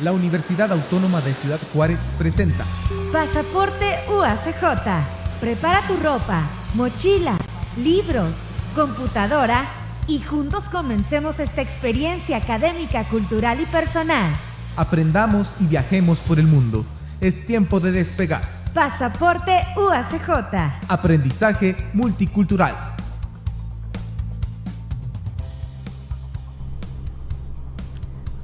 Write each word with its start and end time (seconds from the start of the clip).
la 0.00 0.12
Universidad 0.12 0.72
Autónoma 0.72 1.20
de 1.20 1.32
Ciudad 1.32 1.58
Juárez 1.72 2.10
presenta 2.18 2.64
Pasaporte 3.12 3.98
UACJ. 4.10 5.40
Prepara 5.40 5.80
tu 5.86 5.96
ropa, 5.96 6.42
mochilas, 6.74 7.40
libros, 7.76 8.32
computadora 8.74 9.64
y 10.06 10.20
juntos 10.20 10.68
comencemos 10.68 11.40
esta 11.40 11.62
experiencia 11.62 12.36
académica, 12.36 13.04
cultural 13.04 13.60
y 13.60 13.66
personal. 13.66 14.32
Aprendamos 14.76 15.54
y 15.60 15.66
viajemos 15.66 16.20
por 16.20 16.38
el 16.38 16.46
mundo. 16.46 16.84
Es 17.20 17.46
tiempo 17.46 17.80
de 17.80 17.92
despegar. 17.92 18.42
Pasaporte 18.74 19.52
UACJ. 19.76 20.28
Aprendizaje 20.88 21.74
multicultural. 21.94 22.96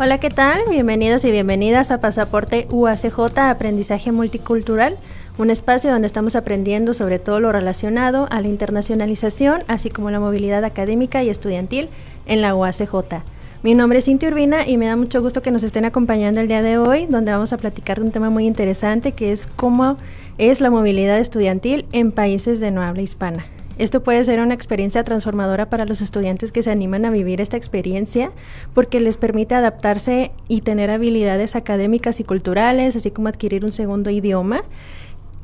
Hola, 0.04 0.18
¿qué 0.18 0.30
tal? 0.30 0.62
Bienvenidos 0.68 1.24
y 1.24 1.30
bienvenidas 1.30 1.92
a 1.92 2.00
Pasaporte 2.00 2.66
UACJ 2.72 3.38
Aprendizaje 3.38 4.10
Multicultural, 4.10 4.96
un 5.38 5.48
espacio 5.48 5.92
donde 5.92 6.08
estamos 6.08 6.34
aprendiendo 6.34 6.92
sobre 6.92 7.20
todo 7.20 7.38
lo 7.38 7.52
relacionado 7.52 8.26
a 8.32 8.40
la 8.40 8.48
internacionalización, 8.48 9.62
así 9.68 9.90
como 9.90 10.10
la 10.10 10.18
movilidad 10.18 10.64
académica 10.64 11.22
y 11.22 11.30
estudiantil 11.30 11.88
en 12.26 12.42
la 12.42 12.52
UACJ. 12.56 13.22
Mi 13.62 13.76
nombre 13.76 14.00
es 14.00 14.06
Cintia 14.06 14.28
Urbina 14.28 14.66
y 14.66 14.76
me 14.76 14.86
da 14.86 14.96
mucho 14.96 15.22
gusto 15.22 15.40
que 15.40 15.52
nos 15.52 15.62
estén 15.62 15.84
acompañando 15.84 16.40
el 16.40 16.48
día 16.48 16.62
de 16.62 16.78
hoy, 16.78 17.06
donde 17.06 17.30
vamos 17.30 17.52
a 17.52 17.58
platicar 17.58 18.00
de 18.00 18.06
un 18.06 18.10
tema 18.10 18.28
muy 18.28 18.44
interesante 18.44 19.12
que 19.12 19.30
es 19.30 19.46
cómo 19.46 19.98
es 20.36 20.60
la 20.60 20.70
movilidad 20.70 21.20
estudiantil 21.20 21.86
en 21.92 22.10
países 22.10 22.58
de 22.58 22.72
no 22.72 22.82
habla 22.82 23.02
hispana. 23.02 23.46
Esto 23.78 24.02
puede 24.02 24.24
ser 24.24 24.40
una 24.40 24.54
experiencia 24.54 25.02
transformadora 25.02 25.70
para 25.70 25.86
los 25.86 26.00
estudiantes 26.00 26.52
que 26.52 26.62
se 26.62 26.70
animan 26.70 27.04
a 27.04 27.10
vivir 27.10 27.40
esta 27.40 27.56
experiencia 27.56 28.30
porque 28.74 29.00
les 29.00 29.16
permite 29.16 29.54
adaptarse 29.54 30.30
y 30.46 30.60
tener 30.60 30.90
habilidades 30.90 31.56
académicas 31.56 32.20
y 32.20 32.24
culturales, 32.24 32.96
así 32.96 33.10
como 33.10 33.28
adquirir 33.28 33.64
un 33.64 33.72
segundo 33.72 34.10
idioma 34.10 34.62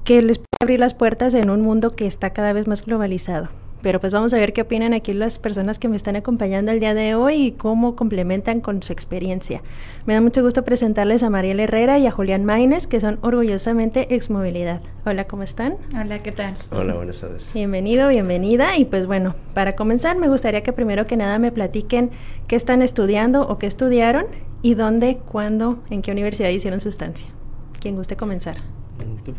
que 0.05 0.23
les 0.23 0.39
puede 0.39 0.47
abrir 0.61 0.81
las 0.81 0.95
puertas 0.95 1.34
en 1.34 1.51
un 1.51 1.62
mundo 1.62 1.97
que 1.97 2.06
está 2.06 2.31
cada 2.31 2.53
vez 2.53 2.69
más 2.69 2.84
globalizado. 2.84 3.49
Pero 3.83 4.01
pues 4.01 4.12
vamos 4.12 4.34
a 4.34 4.39
ver 4.39 4.53
qué 4.53 4.62
opinan 4.62 4.93
aquí 4.93 5.12
las 5.12 5.39
personas 5.39 5.79
que 5.79 5.89
me 5.89 5.97
están 5.97 6.17
acompañando 6.17 6.73
el 6.73 6.81
día 6.81 6.95
de 6.95 7.15
hoy 7.15 7.34
y 7.34 7.53
cómo 7.53 7.95
complementan 7.95 8.61
con 8.61 8.83
su 8.83 8.93
experiencia. 8.93 9.62
Me 10.07 10.15
da 10.15 10.21
mucho 10.21 10.43
gusto 10.43 10.65
presentarles 10.65 11.23
a 11.23 11.31
Mariela 11.31 11.62
Herrera 11.62 11.99
y 11.99 12.06
a 12.06 12.11
Julián 12.11 12.45
Maines, 12.45 12.87
que 12.87 13.01
son 13.01 13.19
orgullosamente 13.23 14.15
Exmovilidad. 14.15 14.81
Hola, 15.06 15.27
¿cómo 15.27 15.43
están? 15.43 15.77
Hola, 15.99 16.19
¿qué 16.19 16.33
tal? 16.33 16.55
Hola, 16.71 16.95
buenas 16.95 17.21
tardes. 17.21 17.53
Bienvenido, 17.55 18.09
bienvenida. 18.09 18.77
Y 18.77 18.84
pues 18.84 19.06
bueno, 19.06 19.37
para 19.55 19.77
comenzar 19.77 20.17
me 20.19 20.29
gustaría 20.29 20.62
que 20.62 20.73
primero 20.73 21.05
que 21.05 21.17
nada 21.17 21.39
me 21.39 21.53
platiquen 21.53 22.11
qué 22.47 22.56
están 22.56 22.83
estudiando 22.83 23.47
o 23.47 23.59
qué 23.59 23.67
estudiaron 23.67 24.27
y 24.61 24.75
dónde, 24.75 25.19
cuándo, 25.19 25.79
en 25.91 26.03
qué 26.03 26.11
universidad 26.11 26.49
hicieron 26.49 26.81
su 26.81 26.89
estancia. 26.89 27.29
¿Quién 27.81 27.95
guste 27.95 28.17
comenzar? 28.17 28.56
¿Tú? 29.25 29.33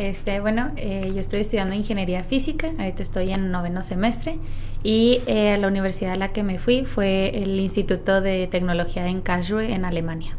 Este, 0.00 0.40
bueno, 0.40 0.72
eh, 0.78 1.12
yo 1.12 1.20
estoy 1.20 1.40
estudiando 1.40 1.74
ingeniería 1.74 2.24
física, 2.24 2.72
ahorita 2.78 3.02
estoy 3.02 3.32
en 3.32 3.50
noveno 3.50 3.82
semestre 3.82 4.38
y 4.82 5.20
eh, 5.26 5.58
la 5.58 5.68
universidad 5.68 6.14
a 6.14 6.16
la 6.16 6.28
que 6.28 6.42
me 6.42 6.58
fui 6.58 6.86
fue 6.86 7.42
el 7.42 7.60
Instituto 7.60 8.22
de 8.22 8.46
Tecnología 8.46 9.06
en 9.08 9.20
Karlsruhe 9.20 9.74
en 9.74 9.84
Alemania. 9.84 10.38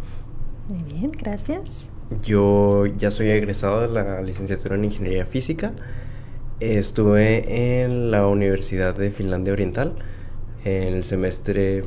Muy 0.68 0.82
bien, 0.92 1.12
gracias. 1.12 1.92
Yo 2.24 2.88
ya 2.88 3.12
soy 3.12 3.30
egresado 3.30 3.82
de 3.82 3.90
la 3.90 4.24
licenciatura 4.24 4.74
en 4.74 4.86
ingeniería 4.86 5.28
física. 5.28 5.74
Estuve 6.60 7.84
en 7.84 8.10
la 8.10 8.26
Universidad 8.26 8.96
de 8.96 9.12
Finlandia 9.12 9.54
Oriental 9.54 9.94
en 10.66 10.96
el 10.96 11.04
semestre 11.04 11.84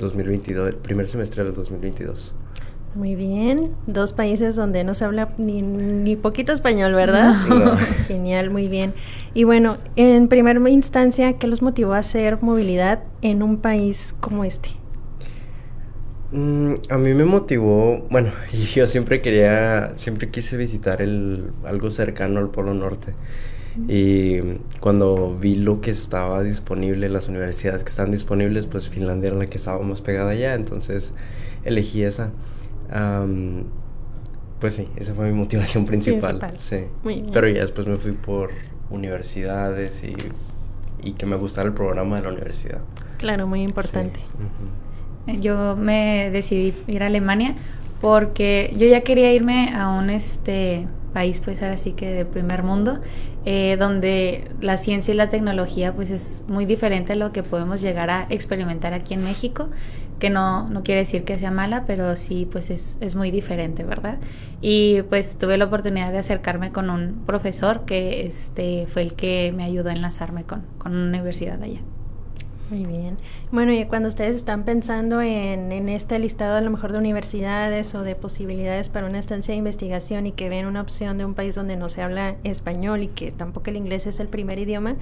2022, 0.00 0.66
el 0.66 0.76
primer 0.78 1.06
semestre 1.06 1.44
del 1.44 1.54
2022. 1.54 2.34
Muy 2.94 3.16
bien, 3.16 3.72
dos 3.88 4.12
países 4.12 4.54
donde 4.54 4.84
no 4.84 4.94
se 4.94 5.04
habla 5.04 5.30
ni, 5.36 5.62
ni 5.62 6.14
poquito 6.14 6.52
español, 6.52 6.94
¿verdad? 6.94 7.34
No. 7.48 7.76
Genial, 8.06 8.50
muy 8.50 8.68
bien. 8.68 8.94
Y 9.34 9.42
bueno, 9.42 9.78
en 9.96 10.28
primera 10.28 10.60
instancia, 10.70 11.32
¿qué 11.32 11.48
los 11.48 11.60
motivó 11.60 11.94
a 11.94 11.98
hacer 11.98 12.40
movilidad 12.40 13.02
en 13.20 13.42
un 13.42 13.56
país 13.56 14.14
como 14.20 14.44
este? 14.44 14.70
Mm, 16.30 16.72
a 16.88 16.98
mí 16.98 17.14
me 17.14 17.24
motivó, 17.24 18.06
bueno, 18.10 18.30
yo 18.74 18.86
siempre 18.86 19.20
quería, 19.20 19.92
siempre 19.96 20.30
quise 20.30 20.56
visitar 20.56 21.02
el, 21.02 21.50
algo 21.64 21.90
cercano 21.90 22.38
al 22.38 22.50
Polo 22.50 22.74
Norte. 22.74 23.14
Y 23.88 24.38
cuando 24.78 25.36
vi 25.36 25.56
lo 25.56 25.80
que 25.80 25.90
estaba 25.90 26.44
disponible, 26.44 27.08
las 27.08 27.28
universidades 27.28 27.82
que 27.82 27.90
estaban 27.90 28.12
disponibles, 28.12 28.68
pues 28.68 28.88
Finlandia 28.88 29.28
era 29.30 29.36
la 29.36 29.46
que 29.46 29.56
estaba 29.56 29.80
más 29.80 30.00
pegada 30.00 30.30
allá, 30.30 30.54
entonces 30.54 31.12
elegí 31.64 32.04
esa. 32.04 32.30
Um, 32.94 33.64
pues 34.60 34.76
sí, 34.76 34.88
esa 34.96 35.14
fue 35.14 35.26
mi 35.30 35.38
motivación 35.38 35.84
principal. 35.86 36.38
Principal. 36.38 36.60
Sí. 36.60 36.84
Muy 37.02 37.14
bien. 37.16 37.30
Pero 37.32 37.48
ya 37.48 37.60
después 37.60 37.86
me 37.86 37.96
fui 37.96 38.12
por 38.12 38.50
universidades 38.90 40.04
y, 40.04 40.14
y 41.02 41.12
que 41.12 41.26
me 41.26 41.36
gustara 41.36 41.68
el 41.68 41.74
programa 41.74 42.16
de 42.16 42.22
la 42.22 42.28
universidad. 42.30 42.80
Claro, 43.18 43.46
muy 43.46 43.62
importante. 43.62 44.20
Sí, 44.20 44.26
ujú. 44.34 45.40
Yo 45.40 45.76
me 45.76 46.30
decidí 46.30 46.74
ir 46.86 47.02
a 47.02 47.06
Alemania 47.06 47.54
porque 48.00 48.74
yo 48.76 48.86
ya 48.86 49.00
quería 49.00 49.32
irme 49.32 49.74
a 49.74 49.88
un 49.88 50.10
este 50.10 50.86
país 51.14 51.40
pues 51.40 51.62
ahora 51.62 51.78
sí 51.78 51.92
que 51.92 52.12
de 52.12 52.24
primer 52.26 52.62
mundo 52.62 53.00
eh, 53.46 53.76
donde 53.78 54.50
la 54.60 54.76
ciencia 54.76 55.14
y 55.14 55.16
la 55.16 55.28
tecnología 55.28 55.94
pues 55.94 56.10
es 56.10 56.44
muy 56.48 56.66
diferente 56.66 57.12
a 57.12 57.16
lo 57.16 57.32
que 57.32 57.42
podemos 57.42 57.80
llegar 57.80 58.10
a 58.10 58.26
experimentar 58.28 58.92
aquí 58.92 59.14
en 59.14 59.22
México 59.22 59.70
que 60.18 60.30
no, 60.30 60.68
no 60.68 60.82
quiere 60.82 61.00
decir 61.00 61.24
que 61.24 61.38
sea 61.38 61.50
mala 61.50 61.84
pero 61.86 62.16
sí 62.16 62.46
pues 62.50 62.70
es, 62.70 62.98
es 63.00 63.14
muy 63.14 63.30
diferente 63.30 63.84
verdad 63.84 64.18
y 64.60 65.02
pues 65.02 65.36
tuve 65.38 65.58
la 65.58 65.66
oportunidad 65.66 66.12
de 66.12 66.18
acercarme 66.18 66.72
con 66.72 66.90
un 66.90 67.22
profesor 67.26 67.84
que 67.84 68.26
este 68.26 68.86
fue 68.88 69.02
el 69.02 69.14
que 69.14 69.52
me 69.56 69.64
ayudó 69.64 69.90
a 69.90 69.92
enlazarme 69.92 70.44
con, 70.44 70.62
con 70.78 70.94
una 70.94 71.08
universidad 71.08 71.62
allá 71.62 71.80
Muy 72.70 72.86
bien. 72.86 73.16
Bueno, 73.52 73.72
y 73.72 73.84
cuando 73.84 74.08
ustedes 74.08 74.36
están 74.36 74.64
pensando 74.64 75.20
en, 75.20 75.70
en 75.70 75.88
este 75.88 76.18
listado 76.18 76.56
a 76.56 76.60
lo 76.62 76.70
mejor 76.70 76.92
de 76.92 76.98
universidades 76.98 77.94
o 77.94 78.02
de 78.02 78.14
posibilidades 78.16 78.88
para 78.88 79.06
una 79.06 79.18
estancia 79.18 79.52
de 79.52 79.58
investigación 79.58 80.26
y 80.26 80.32
que 80.32 80.48
ven 80.48 80.66
una 80.66 80.80
opción 80.80 81.18
de 81.18 81.24
un 81.26 81.34
país 81.34 81.54
donde 81.54 81.76
no 81.76 81.88
se 81.90 82.02
habla 82.02 82.36
español 82.42 83.02
y 83.02 83.08
que 83.08 83.32
tampoco 83.32 83.70
el 83.70 83.76
inglés 83.76 84.06
es 84.06 84.18
el 84.18 84.28
primer 84.28 84.58
idioma, 84.58 84.96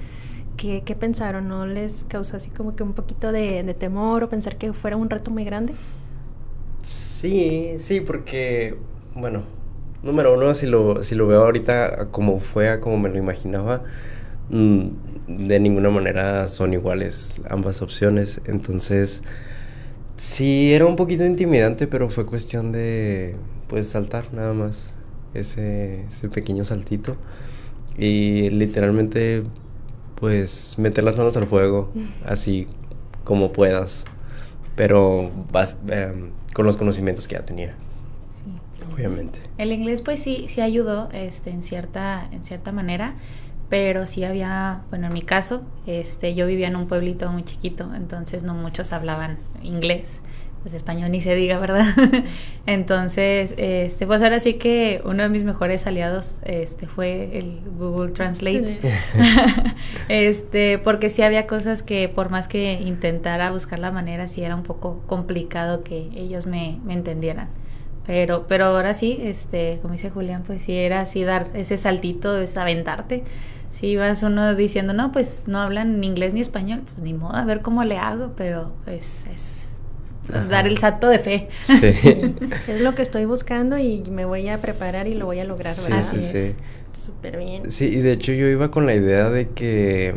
¿qué, 0.57 0.83
qué 0.83 0.95
pensaron? 0.95 1.47
¿No 1.47 1.65
les 1.65 2.03
causó 2.05 2.37
así 2.37 2.51
como 2.51 2.75
que 2.75 2.83
un 2.83 2.93
poquito 2.93 3.31
de, 3.31 3.63
de 3.63 3.73
temor 3.73 4.23
o 4.23 4.29
pensar 4.29 4.57
que 4.57 4.73
fuera 4.73 4.97
un 4.97 5.09
reto 5.09 5.31
muy 5.31 5.43
grande? 5.45 5.75
Sí, 6.81 7.75
sí, 7.79 8.01
porque, 8.01 8.75
bueno, 9.15 9.43
número 10.03 10.33
uno, 10.33 10.53
si 10.53 10.65
lo, 10.67 11.01
si 11.03 11.15
lo 11.15 11.27
veo 11.27 11.43
ahorita 11.43 12.09
como 12.11 12.39
fue, 12.39 12.79
como 12.81 12.97
me 12.99 13.09
lo 13.09 13.17
imaginaba, 13.17 13.83
mm, 14.49 14.87
de 15.27 15.59
ninguna 15.59 15.89
manera 15.89 16.47
son 16.47 16.73
iguales 16.73 17.35
ambas 17.49 17.81
opciones. 17.81 18.41
Entonces, 18.45 19.23
sí, 20.17 20.73
era 20.73 20.85
un 20.87 20.95
poquito 20.97 21.25
intimidante, 21.25 21.87
pero 21.87 22.09
fue 22.09 22.25
cuestión 22.25 22.71
de, 22.73 23.37
pues, 23.67 23.89
saltar 23.89 24.33
nada 24.33 24.53
más 24.53 24.97
ese, 25.33 26.05
ese 26.05 26.29
pequeño 26.29 26.65
saltito. 26.65 27.17
Y 27.97 28.49
literalmente, 28.49 29.43
pues, 30.23 30.79
meter 30.79 31.03
las 31.03 31.17
manos 31.17 31.35
al 31.35 31.47
fuego, 31.47 31.91
así 32.25 32.69
como 33.25 33.51
puedas. 33.51 34.05
Pero 34.77 35.29
vas, 35.51 35.79
em, 35.89 36.29
con 36.53 36.65
los 36.65 36.77
conocimientos 36.77 37.27
que 37.27 37.35
ya 37.35 37.41
tenía, 37.41 37.75
sí. 38.45 38.83
obviamente. 38.93 39.39
El 39.57 39.73
inglés 39.73 40.01
pues 40.01 40.23
sí, 40.23 40.45
sí 40.47 40.61
ayudó 40.61 41.09
este, 41.11 41.49
en, 41.49 41.61
cierta, 41.61 42.29
en 42.31 42.41
cierta 42.45 42.71
manera, 42.71 43.15
pero 43.67 44.07
sí 44.07 44.23
había, 44.23 44.83
bueno, 44.89 45.07
en 45.07 45.13
mi 45.13 45.23
caso, 45.23 45.63
este, 45.87 46.35
yo 46.35 46.47
vivía 46.47 46.69
en 46.69 46.77
un 46.77 46.87
pueblito 46.87 47.29
muy 47.29 47.43
chiquito, 47.43 47.93
entonces 47.93 48.43
no 48.43 48.53
muchos 48.53 48.93
hablaban 48.93 49.39
inglés, 49.61 50.21
pues 50.63 50.73
español 50.73 51.11
ni 51.11 51.19
se 51.19 51.35
diga, 51.35 51.59
¿verdad? 51.59 51.85
entonces, 52.65 53.53
este, 53.57 54.07
pues 54.07 54.23
ahora 54.23 54.39
sí 54.39 54.53
que 54.53 55.01
uno 55.03 55.23
de 55.23 55.29
mis 55.29 55.43
mejores 55.43 55.85
aliados 55.85 56.39
este, 56.43 56.87
fue 56.87 57.37
el 57.37 57.59
Google 57.77 58.13
Translate, 58.13 58.79
este, 60.07 60.79
porque 60.79 61.09
sí 61.09 61.21
había 61.21 61.47
cosas 61.47 61.83
que 61.83 62.07
por 62.07 62.29
más 62.29 62.47
que 62.47 62.73
intentara 62.81 63.51
buscar 63.51 63.79
la 63.79 63.91
manera, 63.91 64.29
sí 64.29 64.41
era 64.41 64.55
un 64.55 64.63
poco 64.63 65.01
complicado 65.05 65.83
que 65.83 66.09
ellos 66.15 66.47
me, 66.47 66.79
me 66.85 66.93
entendieran. 66.93 67.49
Pero, 68.05 68.47
pero 68.47 68.65
ahora 68.65 68.93
sí, 68.93 69.19
este, 69.21 69.79
como 69.81 69.93
dice 69.93 70.09
Julián, 70.09 70.43
pues 70.45 70.61
sí 70.61 70.75
era 70.77 71.01
así 71.01 71.23
dar 71.23 71.47
ese 71.53 71.77
saltito, 71.77 72.37
es 72.37 72.55
aventarte. 72.57 73.23
Si 73.69 73.87
ibas 73.87 74.23
uno 74.23 74.55
diciendo, 74.55 74.93
no, 74.93 75.11
pues 75.11 75.43
no 75.47 75.59
hablan 75.59 75.99
ni 75.99 76.07
inglés 76.07 76.33
ni 76.33 76.41
español, 76.41 76.83
pues 76.85 77.01
ni 77.01 77.13
modo, 77.13 77.35
a 77.35 77.43
ver 77.43 77.61
cómo 77.61 77.83
le 77.83 77.97
hago, 77.97 78.33
pero 78.35 78.71
es, 78.85 79.25
es 79.27 79.72
dar 80.49 80.67
el 80.67 80.77
salto 80.77 81.07
de 81.09 81.19
fe. 81.19 81.47
Sí. 81.61 81.75
Es 82.67 82.81
lo 82.81 82.95
que 82.95 83.01
estoy 83.01 83.25
buscando 83.25 83.77
y 83.77 84.03
me 84.09 84.25
voy 84.25 84.47
a 84.49 84.59
preparar 84.59 85.07
y 85.07 85.15
lo 85.15 85.25
voy 85.25 85.39
a 85.39 85.45
lograr, 85.45 85.75
Sí, 85.75 85.91
¿verdad? 85.91 86.03
sí, 86.09 86.17
Y 86.17 86.21
sí. 86.21 86.37
es 86.37 86.55
Súper 86.93 87.37
bien. 87.37 87.71
Sí, 87.71 87.85
y 87.85 87.97
de 88.01 88.13
hecho 88.13 88.31
yo 88.33 88.47
iba 88.47 88.71
con 88.71 88.85
la 88.85 88.95
idea 88.95 89.29
de 89.29 89.49
que 89.49 90.13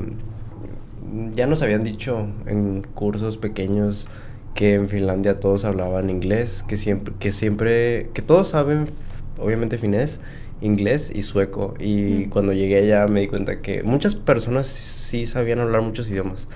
ya 1.34 1.46
nos 1.46 1.62
habían 1.62 1.82
dicho 1.82 2.26
en 2.46 2.82
cursos 2.94 3.38
pequeños 3.38 4.08
que 4.54 4.74
en 4.74 4.88
Finlandia 4.88 5.38
todos 5.40 5.64
hablaban 5.64 6.10
inglés, 6.10 6.64
que 6.66 6.76
siempre, 6.76 7.14
que 7.18 7.32
siempre, 7.32 8.10
que 8.14 8.22
todos 8.22 8.50
saben, 8.50 8.86
obviamente 9.38 9.78
finés, 9.78 10.20
inglés 10.60 11.12
y 11.14 11.22
sueco. 11.22 11.74
Y 11.78 12.26
cuando 12.26 12.52
llegué 12.52 12.78
allá 12.78 13.06
me 13.06 13.20
di 13.20 13.26
cuenta 13.28 13.60
que 13.60 13.82
muchas 13.82 14.14
personas 14.14 14.66
sí 14.66 15.26
sabían 15.26 15.58
hablar 15.60 15.82
muchos 15.82 16.08
idiomas. 16.10 16.48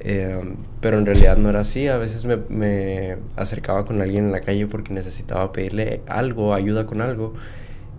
Eh, 0.00 0.40
pero 0.80 0.98
en 0.98 1.06
realidad 1.06 1.36
no 1.36 1.50
era 1.50 1.60
así. 1.60 1.86
A 1.88 1.98
veces 1.98 2.24
me, 2.24 2.36
me, 2.48 3.16
acercaba 3.36 3.84
con 3.84 4.00
alguien 4.00 4.26
en 4.26 4.32
la 4.32 4.40
calle 4.40 4.66
porque 4.66 4.92
necesitaba 4.92 5.52
pedirle 5.52 6.00
algo, 6.06 6.54
ayuda 6.54 6.86
con 6.86 7.00
algo. 7.00 7.34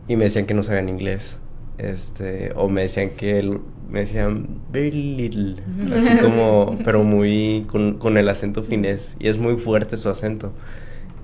Y 0.07 0.15
me 0.15 0.25
decían 0.25 0.45
que 0.45 0.53
no 0.53 0.63
sabían 0.63 0.89
inglés. 0.89 1.39
Este, 1.77 2.51
o 2.56 2.69
me 2.69 2.81
decían 2.81 3.09
que 3.18 3.59
me 3.89 4.01
decían 4.01 4.48
very 4.71 4.92
little, 4.92 5.56
así 5.95 6.15
como, 6.21 6.75
pero 6.86 7.03
muy 7.03 7.65
con, 7.68 7.98
con, 7.98 8.18
el 8.18 8.30
acento 8.30 8.62
finés 8.62 9.18
y 9.19 9.27
es 9.27 9.39
muy 9.39 9.56
fuerte 9.56 9.98
su 9.98 10.09
acento. 10.09 10.53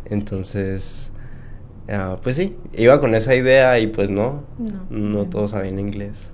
Entonces, 0.05 1.11
uh, 1.89 2.19
pues 2.21 2.37
sí, 2.37 2.55
iba 2.73 2.99
con 2.99 3.13
esa 3.13 3.35
idea 3.35 3.77
y 3.79 3.87
pues 3.87 4.09
no, 4.09 4.43
no, 4.57 4.87
no 4.89 5.25
todos 5.25 5.51
sabían 5.51 5.79
inglés. 5.79 6.33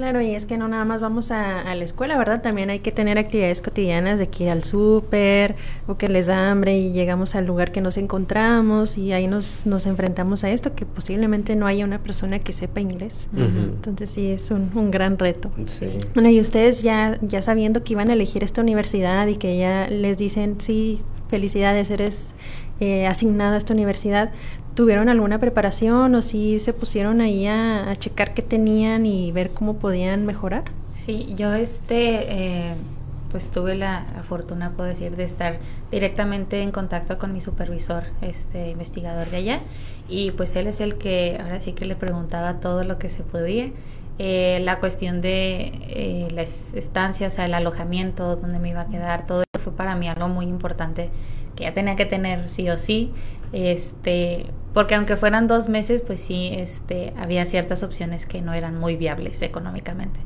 Claro, 0.00 0.22
y 0.22 0.34
es 0.34 0.46
que 0.46 0.56
no 0.56 0.66
nada 0.66 0.86
más 0.86 1.02
vamos 1.02 1.30
a, 1.30 1.74
la 1.74 1.84
escuela, 1.84 2.16
¿verdad? 2.16 2.40
También 2.40 2.70
hay 2.70 2.78
que 2.78 2.90
tener 2.90 3.18
actividades 3.18 3.60
cotidianas 3.60 4.18
de 4.18 4.30
que 4.30 4.44
ir 4.44 4.48
al 4.48 4.64
súper 4.64 5.56
o 5.86 5.98
que 5.98 6.08
les 6.08 6.28
da 6.28 6.50
hambre 6.50 6.78
y 6.78 6.92
llegamos 6.92 7.34
al 7.34 7.44
lugar 7.44 7.70
que 7.70 7.82
nos 7.82 7.98
encontramos 7.98 8.96
y 8.96 9.12
ahí 9.12 9.26
nos, 9.26 9.66
nos 9.66 9.84
enfrentamos 9.84 10.42
a 10.42 10.48
esto, 10.48 10.74
que 10.74 10.86
posiblemente 10.86 11.54
no 11.54 11.66
haya 11.66 11.84
una 11.84 12.02
persona 12.02 12.38
que 12.38 12.54
sepa 12.54 12.80
inglés. 12.80 13.28
Entonces 13.36 14.08
sí, 14.08 14.30
es 14.30 14.50
un, 14.50 14.70
un 14.74 14.90
gran 14.90 15.18
reto. 15.18 15.50
Sí. 15.66 15.90
Bueno, 16.14 16.30
y 16.30 16.40
ustedes 16.40 16.80
ya, 16.80 17.18
ya 17.20 17.42
sabiendo 17.42 17.84
que 17.84 17.92
iban 17.92 18.08
a 18.08 18.14
elegir 18.14 18.42
esta 18.42 18.62
universidad 18.62 19.26
y 19.26 19.36
que 19.36 19.58
ya 19.58 19.86
les 19.88 20.16
dicen, 20.16 20.62
sí, 20.62 21.02
felicidades, 21.28 21.90
eres 21.90 22.34
eh, 22.80 23.06
asignado 23.06 23.56
a 23.56 23.58
esta 23.58 23.74
universidad, 23.74 24.32
¿Tuvieron 24.80 25.10
alguna 25.10 25.38
preparación 25.38 26.14
o 26.14 26.22
si 26.22 26.58
se 26.58 26.72
pusieron 26.72 27.20
ahí 27.20 27.46
a, 27.46 27.94
checar 27.98 28.32
qué 28.32 28.40
tenían 28.40 29.04
y 29.04 29.30
ver 29.30 29.50
cómo 29.50 29.74
podían 29.74 30.24
mejorar? 30.24 30.64
Sí, 30.94 31.34
yo 31.36 31.52
este, 31.52 32.68
eh, 32.70 32.74
pues 33.30 33.50
tuve 33.50 33.74
la, 33.74 34.06
fortuna, 34.22 34.70
puedo 34.70 34.88
decir, 34.88 35.16
de 35.16 35.24
estar 35.24 35.58
directamente 35.90 36.62
en 36.62 36.70
contacto 36.70 37.18
con 37.18 37.34
mi 37.34 37.42
supervisor, 37.42 38.04
este 38.22 38.70
investigador 38.70 39.28
de 39.28 39.36
allá, 39.36 39.60
y 40.08 40.30
pues 40.30 40.56
él 40.56 40.66
es 40.66 40.80
el 40.80 40.94
que 40.94 41.38
ahora 41.42 41.60
sí 41.60 41.74
que 41.74 41.84
le 41.84 41.94
preguntaba 41.94 42.54
todo 42.60 42.82
lo 42.84 42.98
que 42.98 43.10
se 43.10 43.22
podía. 43.22 43.70
Eh, 44.18 44.60
la 44.62 44.80
cuestión 44.80 45.20
de 45.20 45.72
eh, 45.90 46.28
la 46.32 46.40
estancia, 46.40 47.26
o 47.26 47.30
sea, 47.30 47.44
el 47.44 47.52
alojamiento, 47.52 48.34
dónde 48.36 48.58
me 48.58 48.70
iba 48.70 48.80
a 48.80 48.86
quedar, 48.86 49.26
todo 49.26 49.42
eso 49.42 49.62
fue 49.62 49.74
para 49.74 49.94
mí 49.94 50.08
algo 50.08 50.28
muy 50.28 50.46
importante 50.46 51.10
que 51.54 51.64
ya 51.64 51.74
tenía 51.74 51.96
que 51.96 52.06
tener 52.06 52.48
sí 52.48 52.70
o 52.70 52.78
sí. 52.78 53.12
Este, 53.52 54.46
porque 54.72 54.94
aunque 54.94 55.16
fueran 55.16 55.46
dos 55.46 55.68
meses, 55.68 56.02
pues 56.02 56.20
sí, 56.20 56.50
este, 56.52 57.12
había 57.18 57.44
ciertas 57.44 57.82
opciones 57.82 58.26
que 58.26 58.40
no 58.40 58.54
eran 58.54 58.78
muy 58.78 58.96
viables 58.96 59.42
económicamente. 59.42 60.20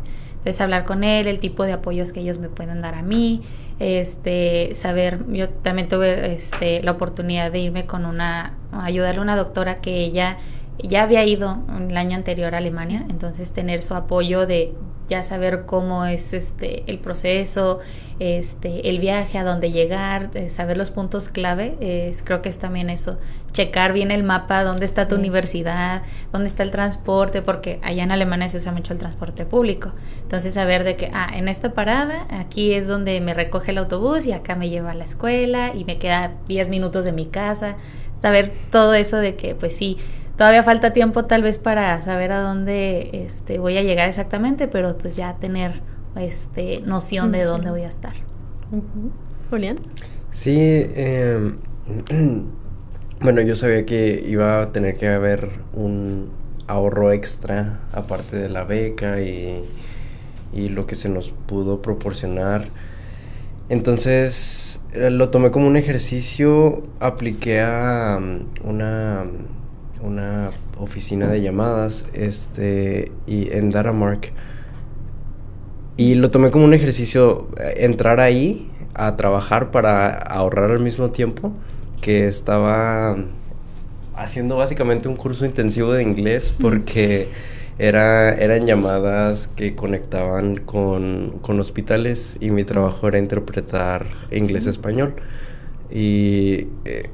Entonces 0.45 0.61
hablar 0.61 0.85
con 0.85 1.05
él, 1.05 1.27
el 1.27 1.41
tipo 1.41 1.65
de 1.65 1.73
apoyos 1.73 2.13
que 2.13 2.21
ellos 2.21 2.39
me 2.39 2.51
pueden 2.51 2.81
dar 2.81 2.95
a 2.95 3.03
mí, 3.03 3.41
este, 3.79 4.75
saber, 4.75 5.21
yo 5.29 5.49
también 5.49 5.89
tuve 5.89 6.35
este, 6.35 6.83
la 6.83 6.91
oportunidad 6.91 7.51
de 7.51 7.61
irme 7.61 7.87
con 7.87 8.05
una, 8.05 8.53
ayudarle 8.71 9.21
a 9.21 9.23
una 9.23 9.37
doctora 9.37 9.81
que 9.81 10.05
ella 10.05 10.37
ya 10.79 11.03
había 11.03 11.25
ido 11.25 11.63
el 11.89 11.97
año 11.97 12.17
anterior 12.17 12.55
a 12.55 12.59
Alemania, 12.59 13.07
entonces 13.09 13.53
tener 13.53 13.81
su 13.81 13.95
apoyo 13.95 14.47
de 14.47 14.75
ya 15.09 15.23
saber 15.23 15.65
cómo 15.67 16.05
es 16.05 16.33
este 16.33 16.85
el 16.87 16.99
proceso, 16.99 17.81
este 18.19 18.89
el 18.89 18.99
viaje, 18.99 19.39
a 19.39 19.45
dónde 19.45 19.71
llegar, 19.71 20.31
eh, 20.35 20.49
saber 20.49 20.77
los 20.77 20.91
puntos 20.91 21.29
clave, 21.29 21.77
es, 21.81 22.23
creo 22.23 22.43
que 22.43 22.49
es 22.49 22.59
también 22.59 22.91
eso, 22.91 23.19
checar 23.53 23.93
bien 23.93 24.11
el 24.11 24.23
mapa, 24.23 24.65
dónde 24.65 24.85
está 24.85 25.09
tu 25.09 25.17
universidad, 25.17 26.03
dónde 26.33 26.49
está 26.49 26.63
el 26.63 26.71
transporte, 26.71 27.43
porque 27.43 27.81
allá 27.83 28.03
en 28.03 28.13
Alemania 28.13 28.49
se 28.49 28.59
usa 28.59 28.73
mucho 28.73 28.93
el 28.93 28.99
transporte 28.99 29.45
público. 29.45 29.93
Entonces 30.23 30.55
saber 30.55 30.85
de 30.85 30.97
que, 30.97 31.11
ah, 31.13 31.31
en 31.35 31.49
esta 31.49 31.73
parada, 31.73 32.27
aquí 32.31 32.75
es 32.75 32.89
donde 32.89 33.21
me 33.21 33.35
recoge 33.35 33.73
el 33.73 33.79
autobús 33.79 34.27
y 34.27 34.33
acá 34.33 34.55
me 34.55 34.69
lleva 34.69 34.93
a 34.93 34.95
la 34.95 35.05
escuela 35.05 35.73
y 35.75 35.85
me 35.85 35.99
queda 35.99 36.33
10 36.49 36.69
minutos 36.69 37.05
de 37.05 37.13
mi 37.13 37.27
casa. 37.27 37.77
Saber 38.21 38.51
todo 38.71 38.95
eso 38.95 39.19
de 39.19 39.37
que, 39.37 39.55
pues 39.55 39.77
sí, 39.77 39.99
todavía 40.37 40.63
falta 40.63 40.93
tiempo 40.93 41.25
tal 41.25 41.43
vez 41.43 41.59
para 41.59 42.01
saber 42.03 42.33
a 42.33 42.41
dónde 42.41 43.11
este, 43.13 43.59
voy 43.59 43.77
a 43.77 43.83
llegar 43.83 44.09
exactamente, 44.09 44.69
pero 44.69 44.97
pues 44.99 45.17
ya 45.17 45.35
tener 45.35 45.81
este, 46.17 46.81
noción 46.81 47.33
de 47.33 47.45
dónde 47.45 47.71
voy 47.71 47.83
a 47.83 47.89
estar. 47.89 48.15
Julián. 49.51 49.79
Sí, 50.31 50.87
em, 50.95 51.59
bueno, 53.21 53.41
yo 53.43 53.57
sabía 53.57 53.87
que 53.87 54.25
iba 54.27 54.63
a 54.63 54.73
tener 54.73 54.97
que 54.97 55.09
haber 55.09 55.49
un 55.73 56.31
ahorro 56.67 57.13
extra 57.13 57.81
aparte 57.93 58.37
de 58.37 58.49
la 58.49 58.65
beca 58.65 59.21
y, 59.21 59.63
y 60.53 60.69
lo 60.71 60.87
que 60.87 60.95
se 60.95 61.09
nos 61.09 61.31
pudo 61.31 61.83
proporcionar. 61.83 62.65
Entonces 63.69 64.85
lo 64.95 65.31
tomé 65.31 65.51
como 65.51 65.67
un 65.67 65.77
ejercicio, 65.77 66.83
apliqué 67.01 67.63
a 67.63 68.19
um, 68.19 68.47
una 68.63 69.25
una 70.05 70.51
oficina 70.79 71.29
de 71.29 71.41
llamadas 71.43 72.07
este, 72.13 73.11
y 73.27 73.53
en 73.53 73.71
Datamark. 73.71 74.33
Y 75.97 76.17
lo 76.17 76.31
tomé 76.31 76.51
como 76.51 76.65
un 76.65 76.75
ejercicio, 76.75 77.49
eh, 77.59 77.75
entrar 77.79 78.21
ahí 78.21 78.71
a 78.95 79.17
trabajar 79.17 79.71
para 79.71 80.11
ahorrar 80.11 80.71
al 80.71 80.81
mismo 80.81 81.11
tiempo 81.11 81.53
que 82.01 82.27
estaba 82.27 83.17
haciendo 84.15 84.57
básicamente 84.57 85.09
un 85.09 85.17
curso 85.17 85.45
intensivo 85.45 85.93
de 85.93 86.03
inglés 86.03 86.55
porque 86.61 87.29
era, 87.79 88.31
eran 88.35 88.67
llamadas 88.67 89.49
que 89.49 89.75
conectaban 89.75 90.57
con, 90.57 91.39
con 91.41 91.59
hospitales 91.59 92.37
y 92.41 92.51
mi 92.51 92.65
trabajo 92.65 93.09
era 93.09 93.19
interpretar 93.19 94.07
inglés-español. 94.31 95.15
Y 95.91 96.69
eh, 96.85 97.11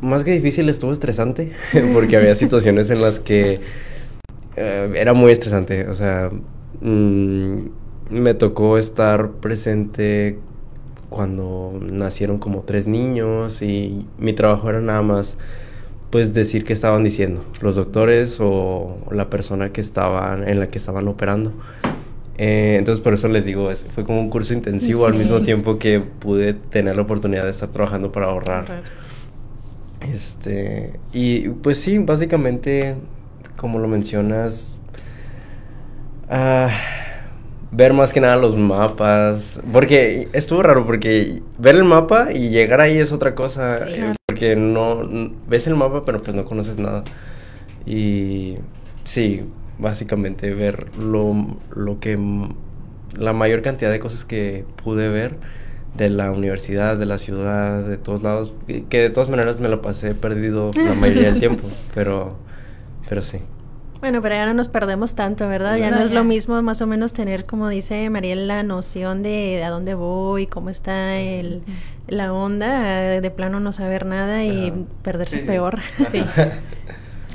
más 0.00 0.24
que 0.24 0.32
difícil 0.32 0.68
estuvo 0.68 0.92
estresante, 0.92 1.52
porque 1.94 2.16
había 2.16 2.34
situaciones 2.34 2.90
en 2.90 3.00
las 3.00 3.20
que 3.20 3.60
eh, 4.56 4.92
era 4.96 5.12
muy 5.12 5.32
estresante, 5.32 5.88
o 5.88 5.94
sea, 5.94 6.30
mm, 6.80 7.56
me 8.10 8.34
tocó 8.34 8.78
estar 8.78 9.30
presente 9.32 10.38
cuando 11.08 11.78
nacieron 11.80 12.38
como 12.38 12.62
tres 12.62 12.86
niños 12.86 13.62
y 13.62 14.06
mi 14.18 14.32
trabajo 14.32 14.70
era 14.70 14.80
nada 14.80 15.02
más 15.02 15.36
pues 16.10 16.34
decir 16.34 16.64
qué 16.64 16.72
estaban 16.72 17.04
diciendo 17.04 17.44
los 17.62 17.76
doctores 17.76 18.38
o 18.40 18.98
la 19.10 19.30
persona 19.30 19.72
que 19.72 19.80
estaban 19.80 20.48
en 20.48 20.58
la 20.58 20.68
que 20.68 20.78
estaban 20.78 21.06
operando. 21.08 21.52
Eh, 22.38 22.76
entonces 22.78 23.02
por 23.02 23.12
eso 23.12 23.28
les 23.28 23.44
digo 23.44 23.70
fue 23.94 24.04
como 24.04 24.20
un 24.20 24.30
curso 24.30 24.54
intensivo 24.54 25.06
al 25.06 25.14
mismo 25.14 25.42
tiempo 25.42 25.78
que 25.78 26.00
pude 26.00 26.54
tener 26.54 26.96
la 26.96 27.02
oportunidad 27.02 27.44
de 27.44 27.50
estar 27.50 27.70
trabajando 27.70 28.10
para 28.10 28.26
ahorrar. 28.26 28.82
Este, 30.00 30.98
y 31.12 31.48
pues 31.48 31.78
sí, 31.78 31.98
básicamente, 31.98 32.96
como 33.56 33.78
lo 33.78 33.86
mencionas, 33.86 34.80
ah, 36.28 36.70
ver 37.70 37.92
más 37.92 38.12
que 38.12 38.20
nada 38.20 38.36
los 38.36 38.56
mapas, 38.56 39.60
porque 39.72 40.28
estuvo 40.32 40.62
raro, 40.62 40.86
porque 40.86 41.42
ver 41.58 41.76
el 41.76 41.84
mapa 41.84 42.32
y 42.32 42.48
llegar 42.48 42.80
ahí 42.80 42.96
es 42.98 43.12
otra 43.12 43.34
cosa, 43.34 43.86
porque 44.26 44.56
no, 44.56 45.08
ves 45.48 45.66
el 45.66 45.76
mapa 45.76 46.04
pero 46.04 46.22
pues 46.22 46.34
no 46.34 46.44
conoces 46.44 46.78
nada. 46.78 47.04
Y 47.86 48.56
sí, 49.04 49.42
básicamente 49.78 50.52
ver 50.54 50.96
lo, 50.98 51.58
lo 51.74 52.00
que, 52.00 52.18
la 53.18 53.32
mayor 53.32 53.62
cantidad 53.62 53.90
de 53.90 53.98
cosas 53.98 54.24
que 54.24 54.64
pude 54.82 55.08
ver 55.08 55.36
de 55.94 56.10
la 56.10 56.30
universidad, 56.30 56.96
de 56.96 57.06
la 57.06 57.18
ciudad, 57.18 57.82
de 57.82 57.96
todos 57.96 58.22
lados, 58.22 58.54
que 58.88 59.00
de 59.00 59.10
todas 59.10 59.28
maneras 59.28 59.58
me 59.60 59.68
lo 59.68 59.82
pasé 59.82 60.14
perdido 60.14 60.70
la 60.74 60.94
mayoría 60.94 61.30
del 61.32 61.40
tiempo, 61.40 61.68
pero, 61.94 62.36
pero 63.08 63.22
sí. 63.22 63.40
Bueno, 64.00 64.22
pero 64.22 64.34
ya 64.34 64.46
no 64.46 64.54
nos 64.54 64.68
perdemos 64.68 65.14
tanto, 65.14 65.46
¿verdad? 65.46 65.76
Ya 65.76 65.90
no, 65.90 65.98
es 65.98 66.10
lo 66.10 66.24
mismo 66.24 66.60
más 66.62 66.80
o 66.80 66.86
menos 66.86 67.12
tener, 67.12 67.44
como 67.44 67.68
dice 67.68 68.08
Mariel, 68.08 68.48
la 68.48 68.62
noción 68.62 69.22
de 69.22 69.62
a 69.62 69.68
dónde 69.68 69.92
voy, 69.92 70.46
cómo 70.46 70.70
está 70.70 71.18
el, 71.18 71.62
la 72.08 72.32
onda, 72.32 73.20
de 73.20 73.30
plano 73.30 73.60
no 73.60 73.72
saber 73.72 74.06
nada 74.06 74.42
y 74.42 74.86
perderse 75.02 75.38
peor. 75.38 75.80
Sí. 76.10 76.24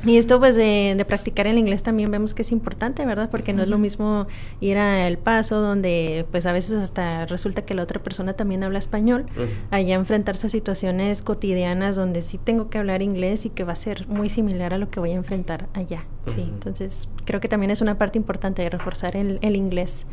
Y 0.06 0.18
esto 0.18 0.40
pues 0.40 0.56
de, 0.56 1.04
practicar 1.08 1.48
el 1.48 1.58
inglés 1.58 1.84
también 1.84 2.12
vemos 2.12 2.34
que 2.34 2.44
es 2.44 2.52
importante, 2.52 3.06
¿verdad? 3.06 3.30
Porque 3.30 3.54
no 3.54 3.62
es 3.62 3.68
lo 3.68 3.78
mismo 3.78 4.28
ir 4.60 4.78
a 4.78 5.08
El 5.08 5.18
Paso, 5.18 5.60
donde 5.60 6.26
pues 6.32 6.46
a 6.46 6.52
veces 6.52 6.78
hasta 6.78 7.26
resulta 7.26 7.64
que 7.64 7.74
la 7.74 7.84
otra 7.84 8.02
persona 8.02 8.34
también 8.34 8.64
habla 8.64 8.80
español, 8.80 9.26
allá 9.72 9.96
enfrentarse 9.96 10.48
a 10.48 10.50
situaciones 10.50 11.22
cotidianas 11.22 11.96
donde 11.96 12.22
sí 12.22 12.38
tengo 12.38 12.70
que 12.70 12.78
hablar 12.78 13.02
inglés 13.02 13.46
y 13.46 13.50
que 13.50 13.64
va 13.64 13.74
a 13.74 13.76
ser 13.76 14.08
muy 14.08 14.30
similar 14.30 14.74
a 14.74 14.78
lo 14.78 14.90
que 14.90 15.00
voy 15.00 15.12
a 15.12 15.16
enfrentar 15.16 15.68
allá. 15.74 16.06
Sí, 16.28 16.42
entonces 16.42 17.08
creo 17.24 17.40
que 17.40 17.48
también 17.48 17.72
es 17.72 17.82
una 17.82 17.98
parte 17.98 18.18
importante 18.18 18.64
de 18.64 18.70
reforzar 18.70 19.16
el, 19.16 19.40
el 19.42 19.56
inglés. 19.56 20.08